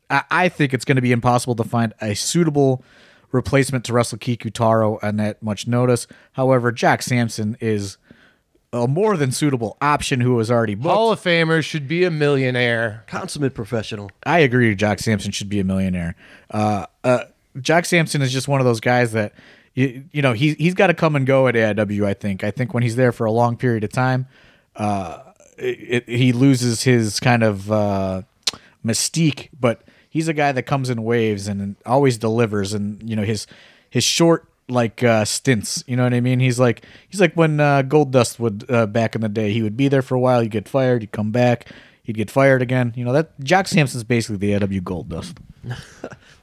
[0.10, 2.84] I, I think it's going to be impossible to find a suitable
[3.32, 6.08] replacement to Russell Kikutaro on that much notice.
[6.34, 7.99] However, Jack Sampson is
[8.73, 10.95] a more than suitable option who was already booked.
[10.95, 13.03] Hall of Famer should be a millionaire.
[13.06, 14.10] Consummate professional.
[14.25, 14.73] I agree.
[14.73, 16.15] Jack Sampson should be a millionaire.
[16.49, 17.25] Uh, uh,
[17.62, 19.34] Jack Sampson is just one of those guys that
[19.75, 22.06] you, you know he he's got to come and go at AIW.
[22.06, 22.43] I think.
[22.43, 24.25] I think when he's there for a long period of time,
[24.75, 25.19] uh,
[25.58, 28.22] it, it- he loses his kind of uh,
[28.86, 29.50] mystique.
[29.60, 32.74] But he's a guy that comes in waves and always delivers.
[32.74, 33.48] And you know his
[33.89, 35.84] his short like uh, stints.
[35.88, 36.39] You know what I mean?
[36.39, 39.52] He's like he's like when uh, Gold Dust would uh, back in the day.
[39.52, 40.41] He would be there for a while.
[40.41, 41.02] He'd get fired.
[41.02, 41.72] He'd come back.
[42.04, 42.93] He'd get fired again.
[42.96, 45.38] You know that Jack Sampson's basically the AW Gold Dust.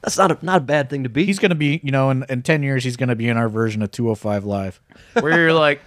[0.01, 1.25] That's not a not a bad thing to be.
[1.25, 3.81] He's gonna be, you know, in, in ten years he's gonna be in our version
[3.81, 4.79] of 205 Live.
[5.19, 5.81] where you're like,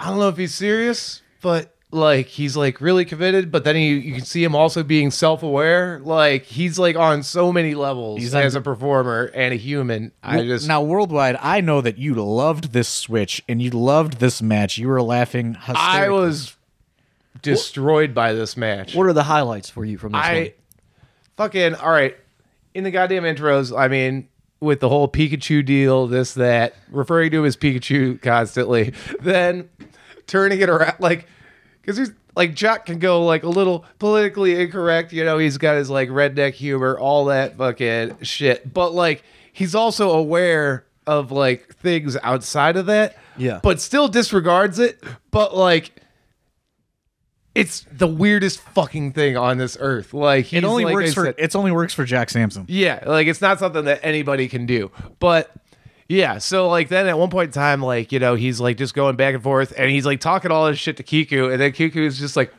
[0.00, 3.52] I don't know if he's serious, but like he's like really committed.
[3.52, 6.00] But then he, you can see him also being self aware.
[6.02, 10.12] Like he's like on so many levels He's on- as a performer and a human.
[10.22, 14.42] I just now worldwide, I know that you loved this switch and you loved this
[14.42, 14.78] match.
[14.78, 15.56] You were laughing.
[15.56, 16.14] I hysterically.
[16.18, 16.56] was
[17.42, 18.94] destroyed by this match.
[18.94, 20.24] what are the highlights for you from this one?
[20.24, 20.54] I
[21.36, 22.16] fucking all right.
[22.74, 24.28] In the goddamn intros, I mean,
[24.60, 29.68] with the whole Pikachu deal, this that, referring to him as Pikachu constantly, then
[30.26, 31.26] turning it around like
[31.82, 35.76] because he's like Jack can go like a little politically incorrect, you know, he's got
[35.76, 38.72] his like redneck humor, all that fucking shit.
[38.72, 43.18] But like he's also aware of like things outside of that.
[43.36, 43.60] Yeah.
[43.62, 45.02] But still disregards it.
[45.30, 45.92] But like
[47.54, 50.14] it's the weirdest fucking thing on this earth.
[50.14, 52.64] Like he's, It only like works I for said- it's only works for Jack Sampson.
[52.68, 54.90] yeah, like it's not something that anybody can do.
[55.18, 55.50] But
[56.12, 58.92] yeah, so like then at one point in time, like, you know, he's like just
[58.92, 61.72] going back and forth and he's like talking all this shit to Kiku, and then
[61.72, 62.52] Kiku is just like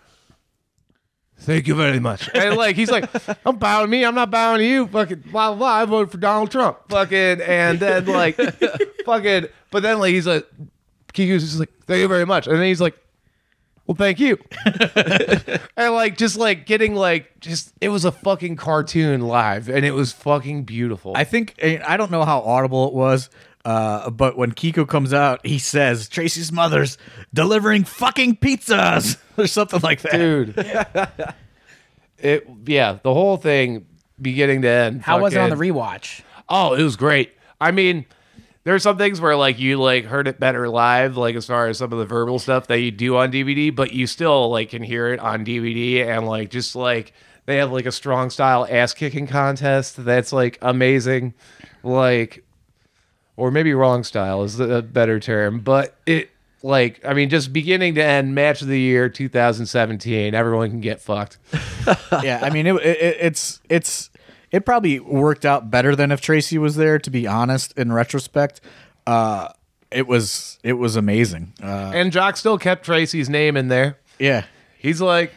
[1.38, 2.30] Thank you very much.
[2.34, 3.10] And like he's like,
[3.46, 4.88] I'm bowing to me, I'm not bowing to you.
[4.88, 5.68] Fucking blah blah blah.
[5.68, 6.80] I voted for Donald Trump.
[6.90, 8.36] Fucking and then like
[9.06, 10.48] fucking but then like he's like
[11.14, 12.48] Kiku's just like, Thank you very much.
[12.48, 12.98] And then he's like,
[13.86, 14.38] Well, thank you.
[15.76, 19.92] and like just like getting like just it was a fucking cartoon live and it
[19.92, 21.14] was fucking beautiful.
[21.16, 23.30] I think I don't know how audible it was,
[23.66, 26.98] uh, but when Kiko comes out, he says Tracy's mother's
[27.34, 30.14] delivering fucking pizzas or something like that.
[30.14, 30.58] dude.
[32.20, 33.86] it yeah, the whole thing
[34.22, 35.02] beginning to end.
[35.02, 36.22] How was it on the fucking- rewatch?
[36.48, 37.32] Oh, it was great.
[37.60, 38.06] I mean,
[38.64, 41.80] there's some things where like you like heard it better live, like as far as
[41.80, 44.84] some of the verbal stuff that you do on DVD, but you still like can
[44.84, 47.14] hear it on DVD and like just like
[47.46, 51.34] they have like a strong style ass kicking contest that's like amazing.
[51.84, 52.46] Like
[53.36, 56.30] or maybe wrong style is a better term, but it
[56.62, 61.02] like I mean just beginning to end match of the year 2017, everyone can get
[61.02, 61.38] fucked.
[62.24, 64.10] yeah, I mean, it, it, it's it's
[64.54, 66.98] it probably worked out better than if Tracy was there.
[67.00, 68.62] To be honest, in retrospect,
[69.06, 69.50] uh,
[69.92, 71.52] it was it was amazing.
[71.62, 73.98] Uh, And Jock still kept Tracy's name in there.
[74.20, 74.46] yeah,
[74.78, 75.34] He's like,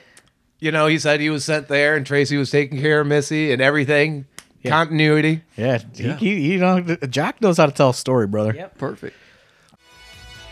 [0.61, 3.53] you know, he said he was sent there and Tracy was taking care of Missy
[3.53, 4.27] and everything.
[4.65, 5.43] Continuity.
[5.57, 8.53] yeah, He, he, you know, Jack knows how to tell a story, brother.
[8.53, 8.79] Yep.
[8.79, 9.17] Perfect.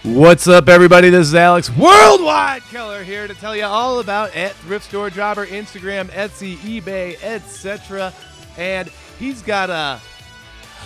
[0.05, 1.09] What's up, everybody?
[1.11, 5.47] This is Alex Worldwide Keller here to tell you all about at Thrift Store Jobber,
[5.47, 8.13] Instagram, Etsy, eBay, etc.
[8.57, 10.01] And he's got a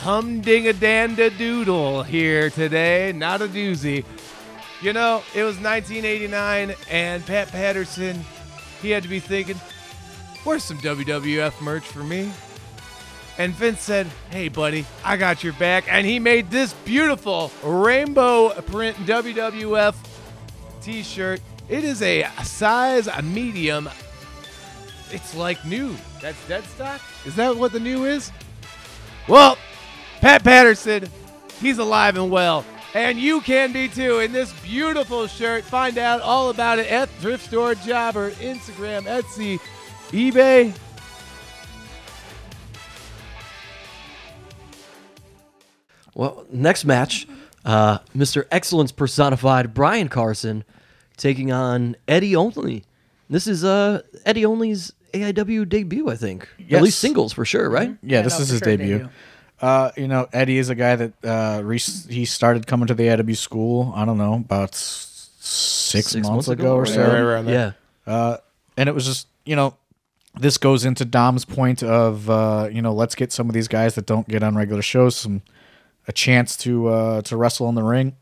[0.01, 4.05] humdingadanda doodle here today, not a doozy.
[4.81, 8.25] You know, it was 1989, and Pat Patterson,
[8.81, 9.57] he had to be thinking,
[10.45, 12.31] where's some WWF merch for me?
[13.39, 15.85] And Vince said, Hey, buddy, I got your back.
[15.89, 19.95] And he made this beautiful rainbow print WWF
[20.83, 21.41] t shirt.
[21.69, 23.89] It is a size medium.
[25.11, 25.97] It's like new.
[26.21, 27.01] That's dead stock?
[27.25, 28.31] Is that what the new is?
[29.29, 29.59] Well,
[30.21, 31.09] Pat Patterson,
[31.61, 32.65] he's alive and well.
[32.95, 35.65] And you can be too in this beautiful shirt.
[35.65, 39.61] Find out all about it at Thrift Store Jobber, Instagram, Etsy,
[40.09, 40.75] eBay.
[46.15, 47.29] Well, next match,
[47.65, 48.47] uh, Mr.
[48.51, 50.65] Excellence personified Brian Carson
[51.17, 52.85] taking on Eddie Only.
[53.31, 56.49] This is uh, Eddie Only's AIW debut, I think.
[56.71, 57.91] At least singles for sure, right?
[58.03, 58.99] Yeah, Yeah, this no, is his sure, debut.
[58.99, 59.11] debut.
[59.61, 63.11] Uh, you know, Eddie is a guy that uh, re- he started coming to the
[63.11, 63.93] AW school.
[63.97, 66.89] I don't know about s- six, months, ago, or right?
[66.89, 67.03] so.
[67.03, 67.75] Right, right around there.
[68.07, 68.13] Yeah.
[68.13, 68.37] Uh,
[68.77, 69.75] and it was just you know
[70.39, 73.97] this goes into dom's point of uh, you know let's get some of these guys
[73.97, 75.43] that don't get on regular shows some
[76.07, 78.15] a chance to uh, to wrestle in the ring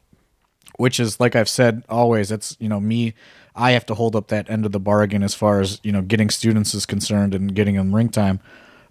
[0.78, 3.12] which is like i've said always it's you know me
[3.56, 6.02] i have to hold up that end of the bargain as far as you know
[6.02, 8.40] getting students is concerned and getting them ring time.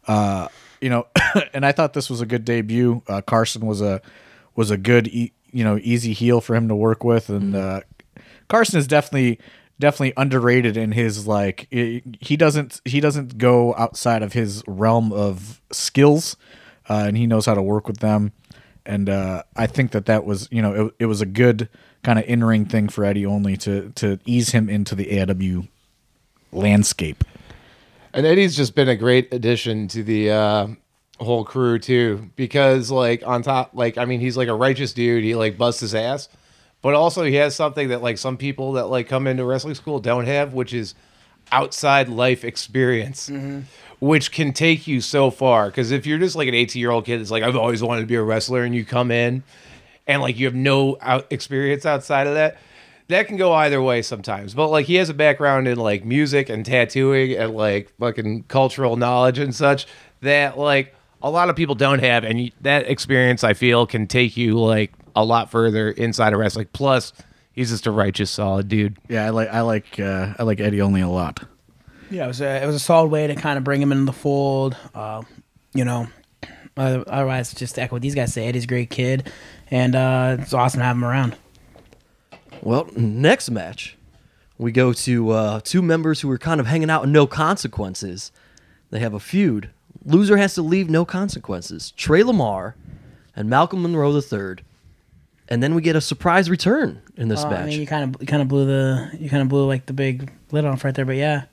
[0.08, 0.48] Uh,
[0.82, 1.08] you know
[1.54, 3.02] and i thought this was a good debut.
[3.08, 4.02] Uh, carson was a
[4.56, 7.30] was a good e- you know easy heel for him to work with.
[7.30, 7.82] And uh,
[8.48, 9.40] carson is definitely
[9.80, 15.12] definitely underrated in his like i- he doesn't he doesn't go outside of his realm
[15.12, 16.38] of skills
[16.90, 18.32] uh, and he knows how to work with them.
[18.86, 21.68] And uh, I think that that was you know it, it was a good
[22.06, 25.64] kind of in ring thing for Eddie only to to ease him into the AW
[26.58, 27.24] landscape.
[28.14, 30.68] And Eddie's just been a great addition to the uh,
[31.20, 35.24] whole crew too, because like on top, like I mean, he's like a righteous dude.
[35.24, 36.30] He like busts his ass,
[36.82, 40.00] but also he has something that like some people that like come into wrestling school
[40.00, 40.94] don't have, which is
[41.52, 43.30] outside life experience,
[44.00, 45.68] which can take you so far.
[45.68, 48.02] Because if you're just like an 18 year old kid that's like I've always wanted
[48.02, 49.44] to be a wrestler, and you come in
[50.08, 52.58] and like you have no out experience outside of that
[53.08, 56.50] that can go either way sometimes but like he has a background in like music
[56.50, 59.86] and tattooing and like fucking cultural knowledge and such
[60.22, 64.08] that like a lot of people don't have and you, that experience i feel can
[64.08, 67.14] take you like a lot further inside of wrestling plus
[67.54, 70.82] he's just a righteous solid dude Yeah, I like I like uh, I like Eddie
[70.82, 71.42] only a lot.
[72.12, 74.06] Yeah, it was a, it was a solid way to kind of bring him into
[74.06, 74.78] the fold.
[74.94, 75.24] Uh,
[75.74, 76.08] you know,
[76.78, 79.32] uh, otherwise, just to echo what these guys say, Eddie's a great kid,
[79.72, 81.36] and uh, it's awesome to have him around.
[82.62, 83.96] Well, next match,
[84.58, 88.32] we go to uh, two members who are kind of hanging out in no consequences.
[88.90, 89.70] They have a feud.
[90.04, 91.92] Loser has to leave no consequences.
[91.92, 92.76] Trey Lamar
[93.36, 94.58] and Malcolm Monroe III.
[95.48, 97.54] And then we get a surprise return in this match.
[97.54, 99.86] I mean, you kind of you kind of blew the you kind of blew like
[99.86, 101.44] the big lid off right there, but yeah.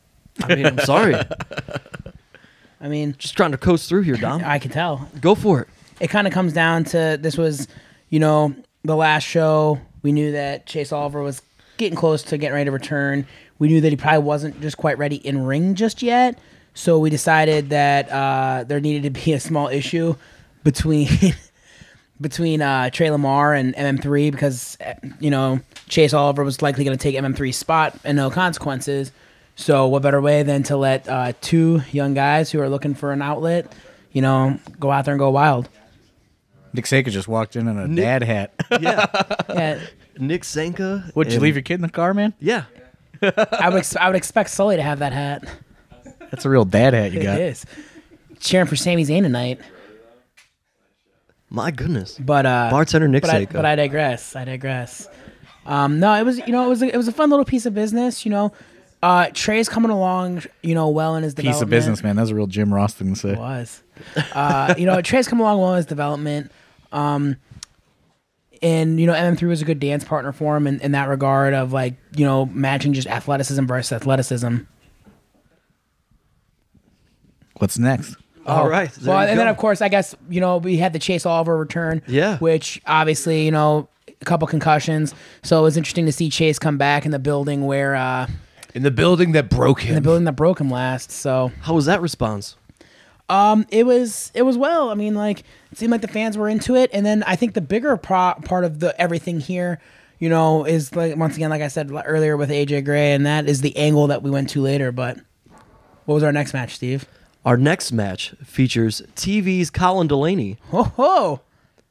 [0.42, 1.14] I mean, I'm sorry.
[2.80, 4.42] I mean, Just trying to coast through here, Dom.
[4.44, 5.08] I can tell.
[5.20, 5.68] Go for it.
[6.00, 7.68] It kind of comes down to this was,
[8.12, 8.54] you know,
[8.84, 9.80] the last show.
[10.02, 11.40] We knew that Chase Oliver was
[11.78, 13.26] getting close to getting ready to return.
[13.58, 16.38] We knew that he probably wasn't just quite ready in ring just yet.
[16.74, 20.14] So we decided that uh, there needed to be a small issue
[20.62, 21.08] between
[22.20, 24.76] between uh, Trey Lamar and MM3 because
[25.18, 29.10] you know Chase Oliver was likely going to take MM3's spot and no consequences.
[29.56, 33.12] So what better way than to let uh, two young guys who are looking for
[33.12, 33.72] an outlet,
[34.12, 35.70] you know, go out there and go wild.
[36.74, 38.52] Nick Seika just walked in in a dad hat.
[38.80, 39.06] Yeah.
[39.48, 39.80] Yeah,
[40.18, 41.10] Nick Sanka.
[41.14, 42.34] Would you and- leave your kid in the car, man?
[42.40, 42.64] Yeah.
[43.22, 45.44] I would ex- I would expect Sully to have that hat.
[46.30, 47.40] That's a real dad hat you It got.
[47.40, 47.64] is
[48.40, 49.60] cheering for Sami Zayn tonight,
[51.50, 52.18] My goodness.
[52.18, 53.52] but uh, Bartender Nick but I, Seika.
[53.52, 54.34] but I digress.
[54.34, 55.06] I digress.
[55.66, 57.66] Um, no, it was you know it was a, it was a fun little piece
[57.66, 58.24] of business.
[58.24, 58.52] You know,
[59.02, 60.42] uh, Trey's coming along.
[60.62, 61.62] You know, well in his Piece development.
[61.62, 62.16] of business, man.
[62.16, 63.34] That's a real Jim Ross thing to say.
[63.34, 63.82] was.
[64.34, 66.50] Uh, you know, Trey's come along well in his development.
[66.92, 67.36] Um,
[68.62, 71.52] and, you know, MM3 was a good dance partner for him in, in that regard
[71.52, 74.58] of like, you know, matching just athleticism versus athleticism.
[77.58, 78.16] What's next?
[78.46, 78.90] All right.
[78.92, 79.50] there Well, you and then go.
[79.50, 82.02] of course, I guess, you know, we had the Chase Oliver return.
[82.06, 82.38] Yeah.
[82.38, 85.14] Which obviously, you know, a couple concussions.
[85.42, 88.26] So it was interesting to see Chase come back in the building where, uh,
[88.74, 91.10] In the building that broke him, in the building that broke him last.
[91.12, 92.56] So How was that response?
[93.28, 94.90] Um, it was it was well.
[94.90, 97.54] I mean, like it seemed like the fans were into it, and then I think
[97.54, 99.80] the bigger pro- part of the everything here,
[100.18, 103.48] you know, is like once again, like I said earlier with AJ Gray, and that
[103.48, 104.92] is the angle that we went to later.
[104.92, 105.18] But
[106.04, 107.06] what was our next match, Steve?
[107.44, 111.40] Our next match features TV's Colin Delaney Ho ho!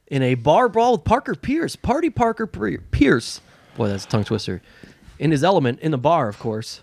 [0.06, 1.76] in a bar brawl with Parker Pierce.
[1.76, 3.40] Party Parker Pierce.
[3.76, 4.62] Boy, that's a tongue twister.
[5.18, 6.82] In his element, in the bar, of course.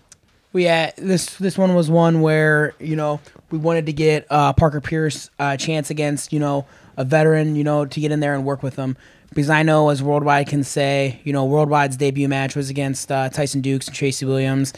[0.52, 3.20] Well, yeah, this this one was one where you know
[3.50, 7.64] we wanted to get uh, Parker Pierce a chance against you know a veteran, you
[7.64, 8.96] know, to get in there and work with him.
[9.32, 13.28] Because I know, as Worldwide can say, you know, Worldwide's debut match was against uh,
[13.28, 14.72] Tyson Dukes and Tracy Williams,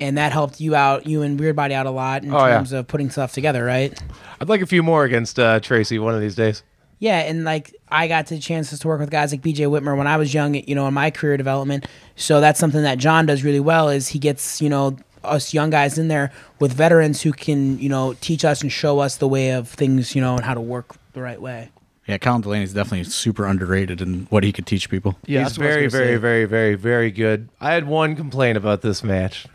[0.00, 2.56] and that helped you out, you and Weird Body out a lot in Oh, yeah.
[2.56, 3.96] terms of putting stuff together, right?
[4.40, 6.64] I'd like a few more against uh, Tracy one of these days.
[6.98, 10.08] Yeah, and like I got the chances to work with guys like BJ Whitmer when
[10.08, 11.86] I was young, you know, in my career development.
[12.16, 15.70] So that's something that John does really well is he gets, you know, us young
[15.70, 19.28] guys in there with veterans who can, you know, teach us and show us the
[19.28, 21.70] way of things, you know, and how to work the right way.
[22.06, 25.16] Yeah, Colin Delaney's definitely super underrated in what he could teach people.
[25.24, 26.20] Yeah, He's that's what I was very, very, say.
[26.20, 27.48] very, very, very good.
[27.60, 29.46] I had one complaint about this match.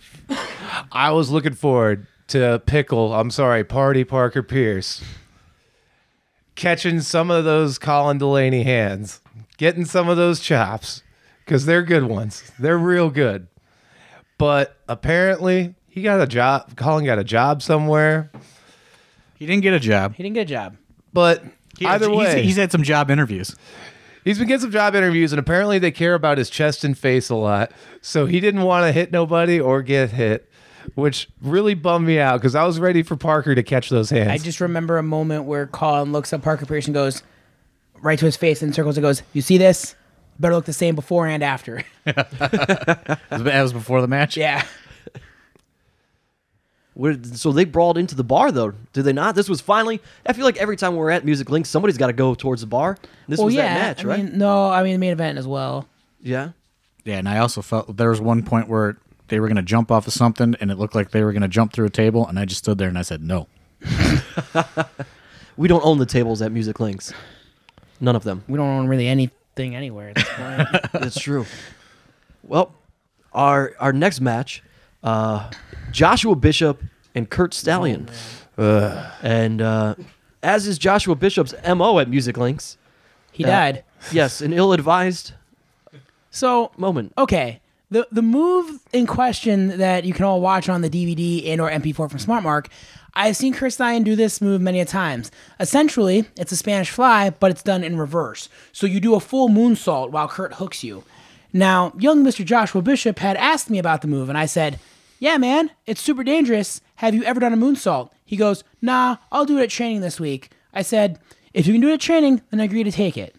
[0.91, 5.03] I was looking forward to Pickle, I'm sorry, Party Parker Pierce,
[6.55, 9.21] catching some of those Colin Delaney hands,
[9.57, 11.03] getting some of those chops,
[11.45, 12.51] because they're good ones.
[12.59, 13.47] They're real good.
[14.39, 16.75] But apparently, he got a job.
[16.75, 18.31] Colin got a job somewhere.
[19.37, 20.15] He didn't get a job.
[20.15, 20.77] He didn't get a job.
[21.13, 21.43] But
[21.77, 23.55] He- either he's- way, he's had some job interviews.
[24.23, 27.29] He's been getting some job interviews, and apparently they care about his chest and face
[27.29, 27.71] a lot.
[28.01, 30.49] So he didn't want to hit nobody or get hit,
[30.95, 34.29] which really bummed me out because I was ready for Parker to catch those hands.
[34.29, 37.23] I just remember a moment where Colin looks at Parker Pierce and goes
[38.01, 39.95] right to his face and circles and goes, "You see this?
[40.39, 43.19] Better look the same before and after." That
[43.61, 44.37] was before the match.
[44.37, 44.63] yeah.
[46.93, 49.35] What- So they brawled into the bar, though, did they not?
[49.35, 50.01] This was finally.
[50.25, 52.67] I feel like every time we're at Music Link, somebody's got to go towards the
[52.67, 52.97] bar.
[53.27, 53.73] This well, was yeah.
[53.73, 54.23] that match, I right?
[54.25, 55.87] mean, no, I mean the main event as well.
[56.21, 56.49] yeah.
[57.05, 58.97] Yeah, and I also felt there was one point where
[59.29, 61.41] they were going to jump off of something, and it looked like they were going
[61.41, 63.47] to jump through a table, and I just stood there and I said no.
[65.57, 67.11] We don't own the tables at Music Links.
[67.99, 68.43] None of them.
[68.47, 69.07] We don't own really
[69.59, 70.91] anything anywhere at this point.
[71.03, 71.45] That's true.
[72.43, 72.73] Well,
[73.33, 74.63] our our next match,
[75.03, 75.49] uh,
[75.91, 76.81] Joshua Bishop
[77.15, 78.09] and Curt Stallion,
[78.57, 79.95] and uh,
[80.41, 82.77] as is Joshua Bishop's mo at Music Links.
[83.31, 83.49] he Yeah.
[83.49, 83.83] died.
[84.13, 85.33] Yes, an ill-advised
[86.31, 87.13] So moment.
[87.17, 87.59] okay,
[87.91, 91.69] the the move in question that you can all watch on the DVD and or
[91.69, 92.67] MP4 from SmartMark.
[93.13, 95.31] I've seen Chris Stein do this move many a times.
[95.59, 98.49] Essentially, it's a Spanish fly, but it's done in reverse.
[98.71, 101.03] So you do a full moonsault while Curt hooks you.
[101.51, 102.45] Now, young Mr.
[102.45, 104.79] Joshua Bishop had asked me about the move, and I said,
[105.19, 106.81] Yeah, man, it's super dangerous.
[106.95, 108.11] Have you ever done a moonsault?
[108.25, 110.51] He goes, Nah, I'll do it at training this week.
[110.73, 111.19] I said,
[111.53, 113.35] If you can do it at training, then I agree to take it.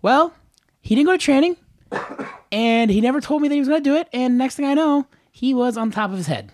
[0.00, 0.32] Well,
[0.80, 1.56] he didn't go to training,
[2.52, 4.08] and he never told me that he was going to do it.
[4.12, 6.50] And next thing I know, he was on top of his head.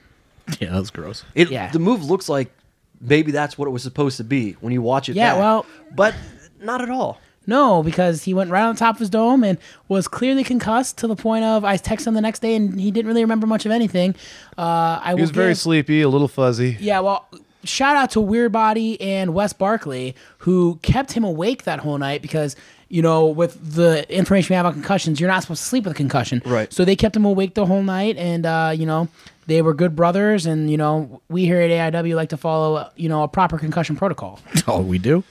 [0.60, 1.24] Yeah, that was gross.
[1.34, 1.70] It, Yeah.
[1.70, 2.52] The move looks like
[3.00, 5.16] maybe that's what it was supposed to be when you watch it.
[5.16, 5.40] Yeah, back.
[5.40, 6.14] well- but
[6.60, 7.18] not at all.
[7.44, 11.08] No, because he went right on top of his dome and was clearly concussed to
[11.08, 13.66] the point of I texted him the next day and he didn't really remember much
[13.66, 14.14] of anything.
[14.56, 16.76] Uh, I He was very sleepy, a little fuzzy.
[16.78, 17.28] Yeah, well,
[17.64, 22.22] shout out to Weird Body and Wes Barkley who kept him awake that whole night
[22.22, 22.54] because
[22.92, 25.94] you know with the information we have on concussions, you're not supposed to sleep with
[25.94, 26.42] a concussion.
[26.44, 26.70] Right.
[26.70, 29.08] So they kept him awake the whole night, and uh, you know
[29.46, 33.08] they were good brothers, and you know we here at AIW like to follow you
[33.08, 34.38] know a proper concussion protocol.
[34.68, 35.24] Oh, we do.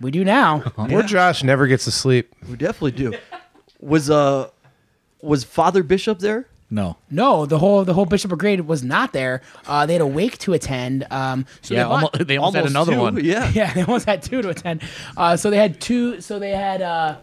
[0.00, 0.60] We do now.
[0.60, 2.32] Poor Josh never gets to sleep.
[2.48, 3.14] We definitely do.
[3.80, 4.48] Was uh
[5.20, 6.46] was Father Bishop there?
[6.72, 6.96] No.
[7.10, 9.42] No, the whole the whole Bishop Brigade was not there.
[9.66, 11.06] Uh, they had a wake to attend.
[11.10, 13.22] Um, so Yeah, they bought- almost, they almost, had another two, one.
[13.24, 13.50] Yeah.
[13.54, 14.82] Yeah, they almost had two to attend.
[15.14, 16.22] Uh, so they had two.
[16.22, 16.80] So they had.
[16.80, 17.16] Uh,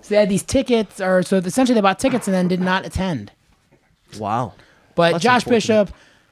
[0.00, 2.86] so they had these tickets, or so essentially they bought tickets and then did not
[2.86, 3.30] attend.
[4.18, 4.54] Wow.
[4.94, 5.44] But That's Josh.
[5.44, 5.90] Bishop,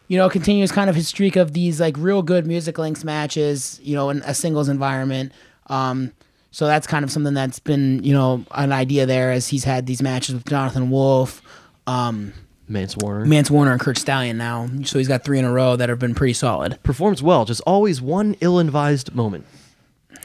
[0.09, 3.81] you know, continues kind of his streak of these like real good music links matches.
[3.83, 5.33] You know, in a singles environment.
[5.67, 6.13] Um,
[6.51, 9.85] so that's kind of something that's been you know an idea there as he's had
[9.85, 11.43] these matches with Jonathan Wolf.
[11.87, 12.33] Um,
[12.73, 13.25] Mance Warner.
[13.27, 15.99] Mance Warner and Curt Stallion now, so he's got three in a row that have
[15.99, 16.83] been pretty solid.
[16.83, 19.47] Performs well, just always one ill-advised moment.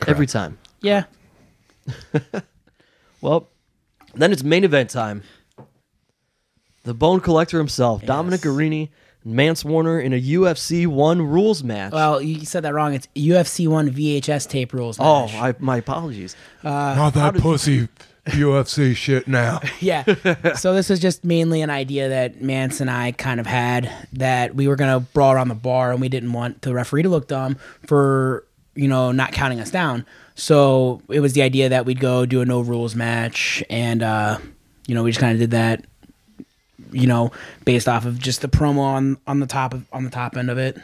[0.07, 0.57] Every time.
[0.81, 1.05] Yeah,
[3.21, 3.49] Well,
[4.13, 5.23] then it's main event time.
[6.83, 8.89] The Bone Collector himself, Dominic Garrini,
[9.23, 11.91] and Mance Warner in a UFC One rules match.
[11.93, 12.93] well, you said that wrong.
[12.93, 14.97] It's UFC one VHS tape rules.
[14.99, 15.25] oh.
[15.33, 16.35] I, my apologies.
[16.63, 17.87] Uh, Not that pussy
[18.27, 19.59] UFC shit now.
[19.79, 20.03] Yeah.
[20.55, 24.55] so this is just mainly an idea that Mance and I kind of had that
[24.55, 27.27] we were gonna brawl around the bar and we didn't want the referee to look
[27.27, 28.43] dumb for
[28.75, 30.05] you know not counting us down.
[30.35, 34.37] So it was the idea that we'd go do a no rules match and uh,
[34.87, 35.85] you know we just kind of did that.
[36.91, 37.31] You know,
[37.65, 40.49] based off of just the promo on on the top of on the top end
[40.49, 40.77] of it.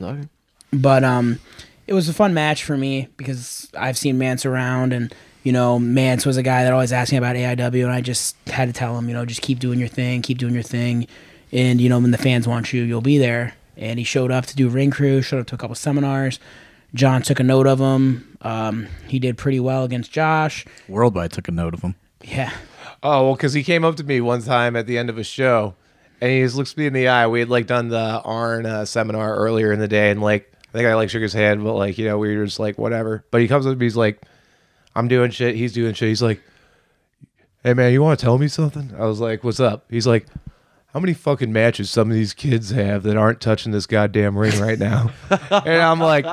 [0.00, 0.26] Okay.
[0.72, 1.40] But um,
[1.86, 5.12] it was a fun match for me because I've seen Mance around, and
[5.42, 8.36] you know, Mance was a guy that always asked me about AIW, and I just
[8.48, 11.06] had to tell him, you know, just keep doing your thing, keep doing your thing,
[11.52, 13.54] and you know, when the fans want you, you'll be there.
[13.76, 16.40] And he showed up to do ring crew, showed up to a couple seminars.
[16.94, 18.36] John took a note of him.
[18.42, 20.64] Um, he did pretty well against Josh.
[20.88, 21.94] Worldwide took a note of him.
[22.24, 22.52] Yeah,
[23.02, 25.24] Oh well, because he came up to me one time at the end of a
[25.24, 25.74] show,
[26.20, 27.28] and he just looks me in the eye.
[27.28, 30.72] We had like done the Arn uh, seminar earlier in the day, and like I
[30.72, 33.24] think I like shook his hand, but like you know we were just like whatever.
[33.30, 34.20] But he comes up to me, he's like,
[34.94, 36.08] "I'm doing shit." He's doing shit.
[36.08, 36.42] He's like,
[37.62, 40.26] "Hey man, you want to tell me something?" I was like, "What's up?" He's like.
[40.94, 44.58] How many fucking matches some of these kids have that aren't touching this goddamn ring
[44.58, 45.10] right now?
[45.50, 46.24] and I'm like,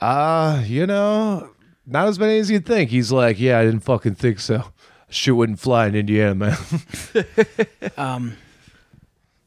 [0.00, 1.52] uh, you know,
[1.86, 2.90] not as many as you'd think.
[2.90, 4.64] He's like, yeah, I didn't fucking think so.
[5.08, 6.56] Shit wouldn't fly in Indiana, man.
[7.96, 8.36] um,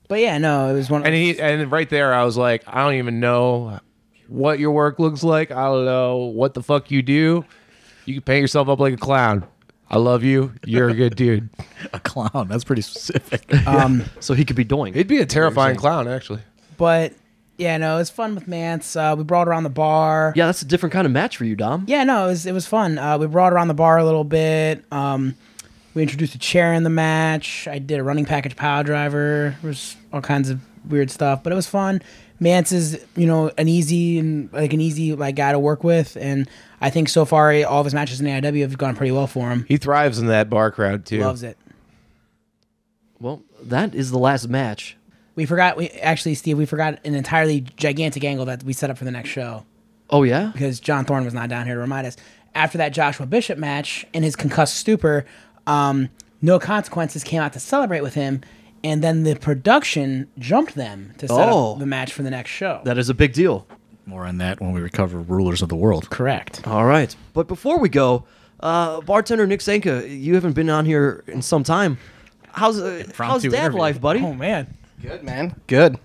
[0.07, 1.01] but yeah, no, it was one.
[1.01, 3.79] Of, and he and right there, I was like, I don't even know
[4.27, 5.51] what your work looks like.
[5.51, 7.45] I don't know what the fuck you do.
[8.05, 9.45] You can paint yourself up like a clown.
[9.89, 10.51] I love you.
[10.65, 11.49] You're a good dude.
[11.93, 12.47] A clown.
[12.47, 13.53] That's pretty specific.
[13.67, 14.93] um, So he could be doing.
[14.95, 16.41] He'd be a terrifying clown, actually.
[16.77, 17.13] but
[17.57, 18.95] yeah, no, it was fun with Mance.
[18.95, 20.33] Uh, we brought around the bar.
[20.35, 21.85] Yeah, that's a different kind of match for you, Dom.
[21.87, 22.97] Yeah, no, it was it was fun.
[22.97, 24.83] Uh, we brought around the bar a little bit.
[24.91, 25.35] Um,
[25.93, 27.67] we introduced a chair in the match.
[27.67, 29.55] I did a running package power driver.
[29.61, 32.01] There was all kinds of weird stuff, but it was fun.
[32.41, 36.17] Mance is, you know, an easy and like an easy like guy to work with,
[36.19, 36.49] and
[36.85, 39.49] I think so far all of his matches in AIW have gone pretty well for
[39.49, 39.65] him.
[39.67, 41.19] He thrives in that bar crowd too.
[41.19, 41.57] Loves it.
[43.19, 44.95] Well, that is the last match.
[45.35, 45.77] We forgot.
[45.77, 49.09] We actually, Steve, we forgot an entirely gigantic angle that we set up for the
[49.11, 49.65] next show.
[50.11, 50.51] Oh yeah.
[50.53, 52.15] because John Thorne was not down here to remind us.
[52.53, 55.25] After that Joshua Bishop match in his concussed stupor,
[55.65, 56.09] um,
[56.43, 58.41] no consequences came out to celebrate with him,
[58.83, 61.73] and then the production jumped them to set Oh.
[61.73, 62.81] up the match for the next show.
[62.85, 63.65] That is a big deal.
[64.05, 66.09] More on that when we recover rulers of the world.
[66.09, 66.67] Correct.
[66.67, 67.15] All right.
[67.33, 68.25] But before we go,
[68.59, 71.97] uh, bartender Nick Sanka, you haven't been on here in some time.
[72.51, 73.79] How's uh, how's dad interview.
[73.79, 74.21] life, buddy?
[74.21, 74.67] Oh man,
[75.01, 75.59] Good man.
[75.67, 75.97] Good.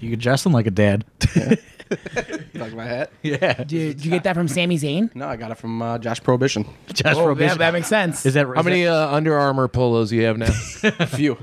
[0.00, 1.04] You could dress him like a dad.
[1.88, 3.12] You like my hat?
[3.22, 3.52] yeah.
[3.54, 5.14] did, did you get that from Sami Zayn?
[5.14, 6.64] No, I got it from uh, Josh Prohibition.
[6.92, 7.50] Josh Oh, Prohibition.
[7.50, 8.26] that, that makes sense.
[8.26, 10.46] Is that How many uh, Under Armour polos do you have now?
[10.98, 11.36] A few.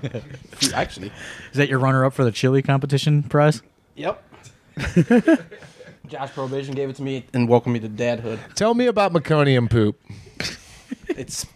[0.57, 1.13] few, actually.
[1.51, 3.61] Is that your runner up for the chili competition prize?
[3.95, 4.21] Yep.
[6.13, 8.37] Josh Prohibition gave it to me and welcomed me to dadhood.
[8.53, 9.99] Tell me about meconium poop.
[11.09, 11.47] It's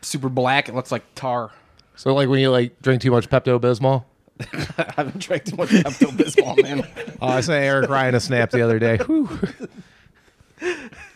[0.00, 0.70] super black.
[0.70, 1.50] It looks like tar.
[1.94, 4.04] So like when you like drink too much Pepto Bismol.
[4.78, 6.86] I haven't drank too much Pepto Bismol, man.
[7.20, 8.96] Oh, I saw Eric Ryan a snap the other day.
[8.96, 9.28] Whew.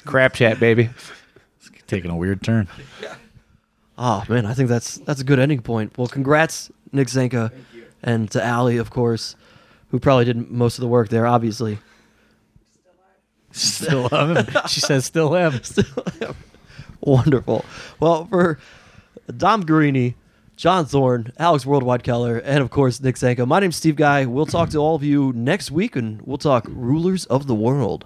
[0.04, 0.90] Crap chat, baby.
[1.86, 2.68] Taking a weird turn.
[3.96, 5.96] Oh man, I think that's that's a good ending point.
[5.96, 7.52] Well, congrats, Nick Zanka,
[8.02, 9.34] and to Allie, of course,
[9.88, 11.26] who probably did most of the work there.
[11.26, 11.78] Obviously,
[13.56, 14.46] Still him.
[14.68, 15.60] She says still him.
[17.00, 17.64] Wonderful.
[17.98, 18.58] Well, for
[19.34, 20.14] Dom Garrini,
[20.56, 24.26] John Thorne, Alex Worldwide Keller, and of course Nick Sanko, my name's Steve Guy.
[24.26, 28.04] We'll talk to all of you next week and we'll talk rulers of the world.